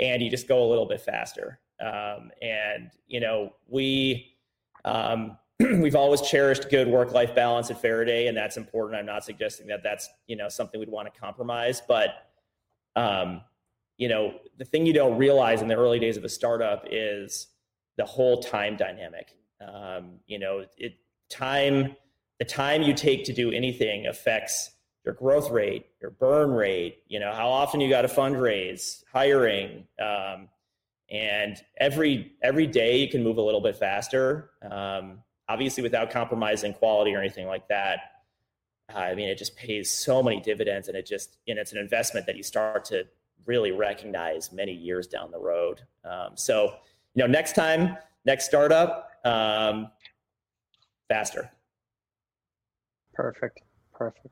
Andy, 0.00 0.28
just 0.28 0.48
go 0.48 0.64
a 0.64 0.68
little 0.68 0.86
bit 0.86 1.00
faster. 1.00 1.60
Um, 1.80 2.30
and 2.40 2.90
you 3.06 3.20
know, 3.20 3.54
we 3.68 4.36
um, 4.84 5.36
we've 5.60 5.96
always 5.96 6.20
cherished 6.22 6.68
good 6.70 6.88
work-life 6.88 7.34
balance 7.34 7.70
at 7.70 7.80
Faraday, 7.80 8.28
and 8.28 8.36
that's 8.36 8.56
important. 8.56 8.98
I'm 8.98 9.06
not 9.06 9.24
suggesting 9.24 9.66
that 9.68 9.82
that's 9.82 10.08
you 10.26 10.36
know 10.36 10.48
something 10.48 10.78
we'd 10.80 10.88
want 10.88 11.12
to 11.12 11.20
compromise, 11.20 11.82
but 11.86 12.28
um, 12.94 13.42
you 13.98 14.08
know, 14.08 14.34
the 14.58 14.64
thing 14.64 14.86
you 14.86 14.92
don't 14.92 15.16
realize 15.16 15.62
in 15.62 15.68
the 15.68 15.76
early 15.76 15.98
days 15.98 16.16
of 16.16 16.24
a 16.24 16.28
startup 16.28 16.86
is 16.90 17.48
the 17.96 18.04
whole 18.04 18.42
time 18.42 18.76
dynamic. 18.76 19.36
Um, 19.60 20.20
you 20.26 20.38
know, 20.38 20.64
it 20.76 20.98
time 21.30 21.96
the 22.38 22.44
time 22.44 22.82
you 22.82 22.92
take 22.92 23.24
to 23.24 23.32
do 23.32 23.50
anything 23.50 24.06
affects 24.06 24.72
your 25.04 25.14
growth 25.14 25.50
rate, 25.50 25.86
your 26.00 26.10
burn 26.10 26.50
rate. 26.50 26.98
You 27.08 27.20
know, 27.20 27.32
how 27.32 27.48
often 27.48 27.80
you 27.80 27.88
got 27.88 28.02
to 28.02 28.08
fundraise, 28.08 29.02
hiring. 29.12 29.86
Um, 29.98 30.48
and 31.10 31.56
every 31.78 32.32
every 32.42 32.66
day 32.66 32.98
you 32.98 33.08
can 33.08 33.22
move 33.22 33.38
a 33.38 33.42
little 33.42 33.60
bit 33.60 33.76
faster. 33.76 34.50
Um, 34.68 35.18
obviously 35.48 35.82
without 35.82 36.10
compromising 36.10 36.72
quality 36.72 37.14
or 37.14 37.20
anything 37.20 37.46
like 37.46 37.68
that 37.68 38.00
i 38.96 39.14
mean 39.14 39.28
it 39.28 39.38
just 39.38 39.56
pays 39.56 39.92
so 39.92 40.20
many 40.20 40.40
dividends 40.40 40.88
and 40.88 40.96
it 40.96 41.06
just 41.06 41.38
and 41.46 41.56
it's 41.56 41.70
an 41.70 41.78
investment 41.78 42.26
that 42.26 42.36
you 42.36 42.42
start 42.42 42.84
to 42.84 43.06
really 43.46 43.70
recognize 43.72 44.52
many 44.52 44.72
years 44.72 45.06
down 45.06 45.30
the 45.30 45.38
road. 45.38 45.80
Um, 46.04 46.30
so 46.34 46.74
you 47.14 47.22
know 47.22 47.26
next 47.26 47.54
time 47.54 47.96
next 48.24 48.46
startup 48.46 49.10
um, 49.24 49.90
faster. 51.08 51.50
Perfect. 53.14 53.62
Perfect. 53.94 54.28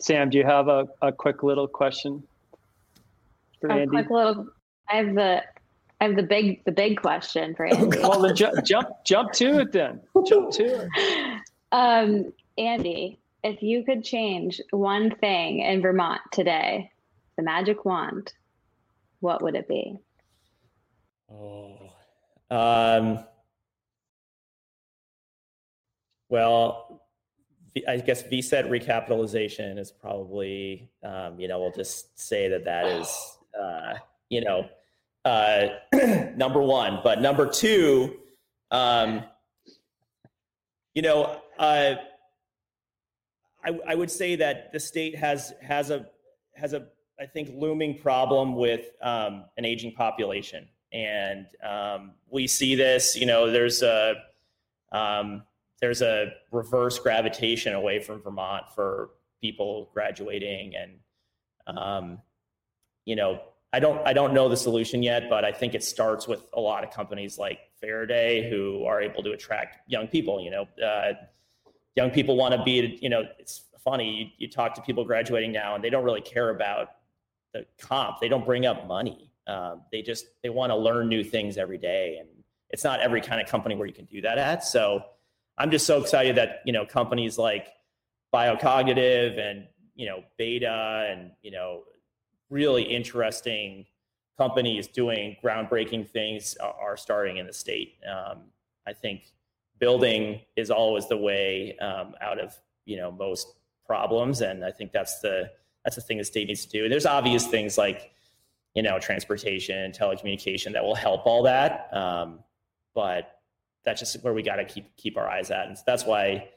Sam 0.00 0.30
do 0.30 0.38
you 0.38 0.44
have 0.44 0.68
a, 0.68 0.86
a 1.02 1.12
quick 1.12 1.42
little 1.42 1.68
question 1.68 2.22
for 3.60 3.68
a 3.68 3.74
Andy? 3.74 3.88
quick 3.88 4.10
little 4.10 4.48
I 4.90 4.96
have 4.96 5.14
the 5.14 5.42
I 6.00 6.04
have 6.04 6.16
the 6.16 6.22
big 6.22 6.64
the 6.64 6.72
big 6.72 7.00
question 7.00 7.54
for 7.54 7.66
Andy. 7.66 7.98
well, 7.98 8.20
then 8.20 8.36
ju- 8.36 8.52
jump 8.64 8.88
jump 9.04 9.32
to 9.32 9.60
it 9.60 9.72
then. 9.72 10.00
Jump 10.26 10.52
to 10.52 10.64
it. 10.64 11.40
Um, 11.72 12.32
Andy, 12.56 13.18
if 13.42 13.62
you 13.62 13.84
could 13.84 14.04
change 14.04 14.60
one 14.70 15.14
thing 15.16 15.60
in 15.60 15.82
Vermont 15.82 16.20
today, 16.32 16.90
the 17.36 17.42
magic 17.42 17.84
wand, 17.84 18.32
what 19.20 19.42
would 19.42 19.54
it 19.54 19.68
be? 19.68 19.98
Oh, 21.30 21.90
um, 22.50 23.24
well, 26.28 27.02
I 27.86 27.98
guess 27.98 28.22
VCET 28.22 28.68
recapitalization 28.68 29.78
is 29.78 29.92
probably, 29.92 30.90
um, 31.02 31.38
you 31.38 31.48
know, 31.48 31.60
we'll 31.60 31.72
just 31.72 32.18
say 32.18 32.48
that 32.48 32.64
that 32.64 32.86
is, 32.86 33.38
uh, 33.58 33.94
you 34.30 34.42
know, 34.42 34.68
uh, 35.24 35.68
number 36.36 36.60
one. 36.60 37.00
But 37.02 37.20
number 37.20 37.46
two, 37.46 38.18
um, 38.70 39.22
you 40.94 41.02
know, 41.02 41.40
uh, 41.58 41.94
I, 43.64 43.78
I 43.86 43.94
would 43.94 44.10
say 44.10 44.36
that 44.36 44.72
the 44.72 44.80
state 44.80 45.16
has 45.16 45.52
has 45.62 45.90
a 45.90 46.06
has 46.54 46.72
a 46.72 46.86
I 47.20 47.26
think 47.26 47.50
looming 47.54 47.98
problem 47.98 48.54
with 48.54 48.86
um, 49.02 49.44
an 49.56 49.64
aging 49.64 49.92
population, 49.92 50.68
and 50.92 51.46
um, 51.62 52.12
we 52.30 52.46
see 52.46 52.74
this. 52.74 53.16
You 53.16 53.26
know, 53.26 53.50
there's 53.50 53.82
a 53.82 54.14
um, 54.92 55.42
there's 55.80 56.02
a 56.02 56.32
reverse 56.50 56.98
gravitation 56.98 57.74
away 57.74 58.00
from 58.00 58.22
Vermont 58.22 58.64
for 58.74 59.10
people 59.40 59.90
graduating, 59.92 60.74
and 60.76 61.78
um, 61.78 62.18
you 63.04 63.16
know, 63.16 63.40
I 63.72 63.80
don't 63.80 64.06
I 64.06 64.12
don't 64.12 64.32
know 64.32 64.48
the 64.48 64.56
solution 64.56 65.02
yet, 65.02 65.28
but 65.28 65.44
I 65.44 65.52
think 65.52 65.74
it 65.74 65.84
starts 65.84 66.26
with 66.26 66.48
a 66.54 66.60
lot 66.60 66.84
of 66.84 66.90
companies 66.90 67.36
like 67.36 67.60
Faraday 67.80 68.48
who 68.48 68.84
are 68.84 69.00
able 69.00 69.22
to 69.22 69.32
attract 69.32 69.88
young 69.88 70.06
people. 70.08 70.40
You 70.40 70.50
know, 70.50 70.68
uh, 70.82 71.12
young 71.94 72.10
people 72.10 72.36
want 72.36 72.54
to 72.54 72.62
be. 72.62 72.98
You 73.02 73.10
know, 73.10 73.24
it's 73.38 73.64
funny. 73.84 74.32
You, 74.38 74.46
you, 74.46 74.50
talk 74.50 74.74
to 74.74 74.82
people 74.82 75.04
graduating 75.04 75.52
now, 75.52 75.74
and 75.74 75.84
they 75.84 75.90
don't 75.90 76.04
really 76.04 76.22
care 76.22 76.48
about 76.50 76.92
the 77.52 77.66
comp. 77.78 78.20
They 78.20 78.28
don't 78.28 78.44
bring 78.44 78.64
up 78.64 78.86
money. 78.86 79.30
Um, 79.46 79.82
they 79.92 80.00
just 80.00 80.26
they 80.42 80.48
want 80.48 80.70
to 80.70 80.76
learn 80.76 81.08
new 81.08 81.22
things 81.22 81.58
every 81.58 81.78
day, 81.78 82.16
and 82.18 82.28
it's 82.70 82.84
not 82.84 83.00
every 83.00 83.20
kind 83.20 83.40
of 83.40 83.48
company 83.48 83.76
where 83.76 83.86
you 83.86 83.94
can 83.94 84.06
do 84.06 84.22
that 84.22 84.38
at. 84.38 84.64
So 84.64 85.04
I'm 85.58 85.70
just 85.70 85.86
so 85.86 86.00
excited 86.00 86.36
that 86.36 86.62
you 86.64 86.72
know 86.72 86.86
companies 86.86 87.36
like 87.36 87.68
Biocognitive 88.32 89.38
and 89.38 89.66
you 89.94 90.06
know 90.06 90.22
Beta 90.38 91.06
and 91.10 91.32
you 91.42 91.50
know 91.50 91.82
really 92.50 92.82
interesting 92.82 93.86
companies 94.38 94.86
doing 94.86 95.36
groundbreaking 95.42 96.08
things 96.08 96.56
are 96.60 96.96
starting 96.96 97.38
in 97.38 97.46
the 97.46 97.52
state. 97.52 97.96
Um, 98.08 98.42
I 98.86 98.92
think 98.92 99.32
building 99.78 100.40
is 100.56 100.70
always 100.70 101.08
the 101.08 101.16
way 101.16 101.76
um, 101.78 102.14
out 102.20 102.38
of 102.38 102.54
you 102.84 102.96
know 102.96 103.10
most 103.10 103.54
problems, 103.86 104.40
and 104.40 104.64
I 104.64 104.70
think 104.70 104.92
that's 104.92 105.20
the 105.20 105.50
that's 105.84 105.96
the 105.96 106.02
thing 106.02 106.18
the 106.18 106.24
state 106.24 106.46
needs 106.46 106.64
to 106.66 106.70
do. 106.70 106.84
And 106.84 106.92
there's 106.92 107.06
obvious 107.06 107.46
things 107.46 107.76
like 107.76 108.12
you 108.74 108.82
know 108.82 108.98
transportation, 108.98 109.90
telecommunication 109.92 110.72
that 110.72 110.82
will 110.82 110.94
help 110.94 111.26
all 111.26 111.42
that, 111.42 111.88
um, 111.92 112.40
but 112.94 113.40
that's 113.84 114.00
just 114.00 114.22
where 114.22 114.34
we 114.34 114.42
got 114.42 114.56
to 114.56 114.64
keep 114.64 114.96
keep 114.96 115.16
our 115.16 115.28
eyes 115.28 115.50
at, 115.50 115.66
and 115.66 115.76
so 115.76 115.82
that's 115.86 116.04
why 116.04 116.48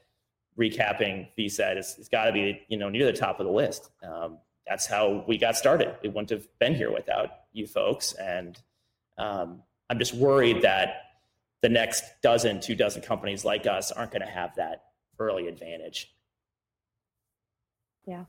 recapping 0.59 1.27
VCET 1.37 1.77
is, 1.77 1.95
has 1.95 2.09
got 2.09 2.25
to 2.25 2.31
be 2.31 2.61
you 2.67 2.77
know 2.77 2.89
near 2.89 3.05
the 3.05 3.13
top 3.13 3.39
of 3.39 3.45
the 3.45 3.51
list. 3.51 3.89
That's 4.67 4.85
how 4.85 5.23
we 5.27 5.37
got 5.37 5.55
started. 5.55 5.95
We 6.03 6.09
wouldn't 6.09 6.29
have 6.29 6.47
been 6.59 6.75
here 6.75 6.91
without 6.91 7.29
you 7.51 7.67
folks, 7.67 8.13
and 8.13 8.59
um, 9.17 9.63
I'm 9.89 9.99
just 9.99 10.13
worried 10.13 10.61
that 10.61 11.01
the 11.61 11.69
next 11.69 12.03
dozen, 12.21 12.59
two 12.59 12.75
dozen 12.75 13.01
companies 13.01 13.45
like 13.45 13.67
us 13.67 13.91
aren't 13.91 14.11
going 14.11 14.21
to 14.21 14.31
have 14.31 14.55
that 14.55 14.85
early 15.19 15.47
advantage. 15.47 16.13
Yeah. 18.05 18.25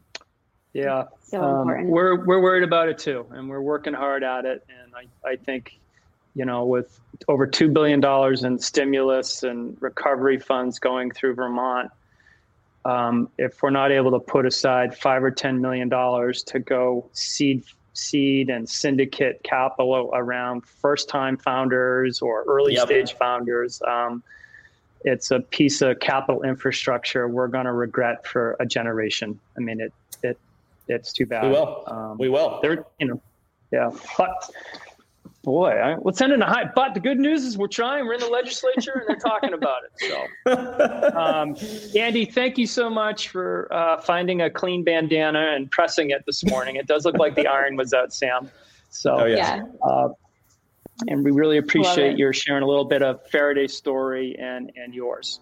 Yeah. 0.73 1.05
So 1.23 1.43
um, 1.43 1.61
important. 1.61 1.89
We're 1.91 2.25
we're 2.25 2.41
worried 2.41 2.65
about 2.65 2.89
it 2.89 2.99
too, 2.99 3.27
and 3.31 3.49
we're 3.49 3.61
working 3.61 3.95
hard 3.95 4.23
at 4.23 4.45
it. 4.45 4.67
And 4.69 4.93
I, 4.95 5.29
I 5.29 5.37
think, 5.37 5.79
you 6.35 6.45
know, 6.45 6.65
with 6.65 6.99
over 7.29 7.47
two 7.47 7.69
billion 7.69 8.01
dollars 8.01 8.45
in 8.45 8.59
stimulus 8.59 9.43
and 9.43 9.77
recovery 9.81 10.39
funds 10.39 10.79
going 10.79 11.11
through 11.11 11.35
Vermont, 11.35 11.91
um, 12.85 13.29
if 13.39 13.63
we're 13.63 13.71
not 13.71 13.93
able 13.93 14.11
to 14.13 14.21
put 14.21 14.47
aside 14.47 14.97
five 14.97 15.23
or 15.23 15.31
ten 15.31 15.61
million 15.61 15.89
dollars 15.89 16.43
to 16.45 16.59
go 16.59 17.09
seed 17.13 17.65
seed 17.95 18.49
and 18.49 18.69
syndicate 18.69 19.41
capital 19.45 20.11
around 20.15 20.65
first 20.65 21.09
time 21.09 21.37
founders 21.37 22.23
or 22.23 22.45
early 22.45 22.75
yep. 22.75 22.87
stage 22.87 23.15
founders. 23.15 23.83
Um, 23.87 24.23
it's 25.05 25.31
a 25.31 25.41
piece 25.41 25.83
of 25.83 25.99
capital 26.01 26.43
infrastructure 26.43 27.29
we're 27.29 27.49
going 27.49 27.67
to 27.67 27.73
regret 27.73 28.27
for 28.27 28.57
a 28.61 28.67
generation. 28.67 29.39
I 29.57 29.61
mean, 29.61 29.81
it, 29.81 29.93
it, 30.23 30.39
it's 30.89 31.13
too 31.13 31.27
bad. 31.27 31.45
We 31.45 31.51
will. 31.51 31.85
Um, 31.87 32.19
we 32.19 32.29
will. 32.29 32.61
There, 32.63 32.87
you 32.99 33.09
know, 33.09 33.21
yeah. 33.73 33.91
But 34.17 34.51
boy, 35.43 35.71
I, 35.71 35.97
let's 36.03 36.21
end 36.21 36.33
in 36.33 36.43
a 36.43 36.47
high. 36.47 36.65
But 36.75 36.95
the 36.95 37.01
good 37.01 37.19
news 37.19 37.45
is 37.45 37.59
we're 37.59 37.67
trying. 37.67 38.07
We're 38.07 38.15
in 38.15 38.21
the 38.21 38.29
legislature 38.29 38.93
and 38.93 39.09
they're 39.09 39.17
talking 39.17 39.53
about 39.53 39.83
it. 39.85 40.29
So, 40.47 41.17
um, 41.19 41.57
Andy, 41.97 42.25
thank 42.25 42.59
you 42.59 42.67
so 42.67 42.89
much 42.89 43.29
for 43.29 43.73
uh, 43.73 44.01
finding 44.01 44.43
a 44.43 44.51
clean 44.51 44.85
bandana 44.85 45.53
and 45.55 45.71
pressing 45.71 46.11
it 46.11 46.25
this 46.27 46.45
morning. 46.45 46.77
It 46.77 46.87
does 46.87 47.05
look 47.05 47.19
like 47.19 47.35
the 47.35 47.47
iron 47.47 47.77
was 47.77 47.93
out, 47.93 48.13
Sam. 48.13 48.51
So, 48.91 49.21
oh, 49.21 49.25
yeah. 49.27 49.65
Uh, 49.83 50.09
and 51.09 51.25
we 51.25 51.31
really 51.31 51.59
appreciate 51.59 52.17
your 52.19 52.33
sharing 52.33 52.63
a 52.63 52.67
little 52.67 52.85
bit 52.85 53.03
of 53.03 53.27
Faraday's 53.29 53.75
story 53.77 54.37
and 54.39 54.71
and 54.77 54.95
yours. 54.95 55.41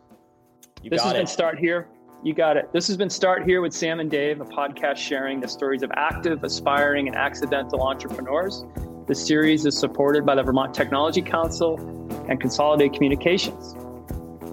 You 0.82 0.90
this 0.90 1.03
has 1.03 1.12
it. 1.12 1.16
been 1.16 1.26
Start 1.26 1.59
Here. 1.59 1.88
You 2.22 2.34
got 2.34 2.57
it. 2.57 2.70
This 2.72 2.86
has 2.88 2.96
been 2.96 3.11
Start 3.11 3.44
Here 3.44 3.61
with 3.61 3.72
Sam 3.72 4.01
and 4.01 4.11
Dave, 4.11 4.40
a 4.40 4.44
podcast 4.44 4.96
sharing 4.96 5.40
the 5.40 5.48
stories 5.48 5.82
of 5.82 5.90
active, 5.94 6.44
aspiring, 6.44 7.09
and 7.09 7.16
accidental 7.16 7.82
entrepreneurs. 7.82 8.64
The 9.07 9.14
series 9.14 9.66
is 9.66 9.76
supported 9.76 10.24
by 10.24 10.34
the 10.34 10.42
Vermont 10.42 10.74
Technology 10.74 11.22
Council 11.22 11.78
and 12.28 12.40
Consolidated 12.40 12.94
Communications. 12.94 13.74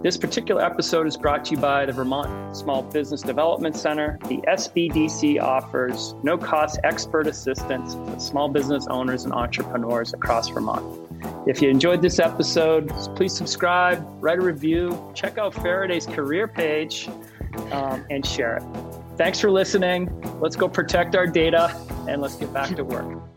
This 0.04 0.18
particular 0.18 0.64
episode 0.64 1.08
is 1.08 1.18
brought 1.18 1.46
to 1.46 1.52
you 1.52 1.58
by 1.58 1.86
the 1.86 1.92
Vermont 1.92 2.56
Small 2.56 2.84
Business 2.84 3.22
Development 3.22 3.76
Center. 3.76 4.18
The 4.28 4.38
SBDC 4.48 5.42
offers 5.42 6.16
no 6.24 6.38
cost 6.38 6.80
expert 6.84 7.28
assistance 7.28 7.96
to 7.96 8.20
small 8.20 8.48
business 8.48 8.88
owners 8.88 9.26
and 9.26 9.34
entrepreneurs 9.34 10.14
across 10.14 10.50
Vermont. 10.50 10.84
If 11.48 11.62
you 11.62 11.70
enjoyed 11.70 12.02
this 12.02 12.20
episode, 12.20 12.90
please 13.16 13.34
subscribe, 13.36 14.06
write 14.20 14.40
a 14.40 14.42
review, 14.42 15.12
check 15.16 15.38
out 15.38 15.54
Faraday's 15.54 16.06
career 16.06 16.48
page, 16.48 17.10
um, 17.72 18.06
and 18.10 18.26
share 18.26 18.58
it. 18.58 18.64
Thanks 19.18 19.40
for 19.40 19.50
listening. 19.50 20.10
Let's 20.40 20.56
go 20.56 20.68
protect 20.68 21.16
our 21.16 21.26
data 21.26 21.76
and 22.08 22.22
let's 22.22 22.36
get 22.36 22.54
back 22.54 22.76
to 22.76 22.84
work. 22.84 23.37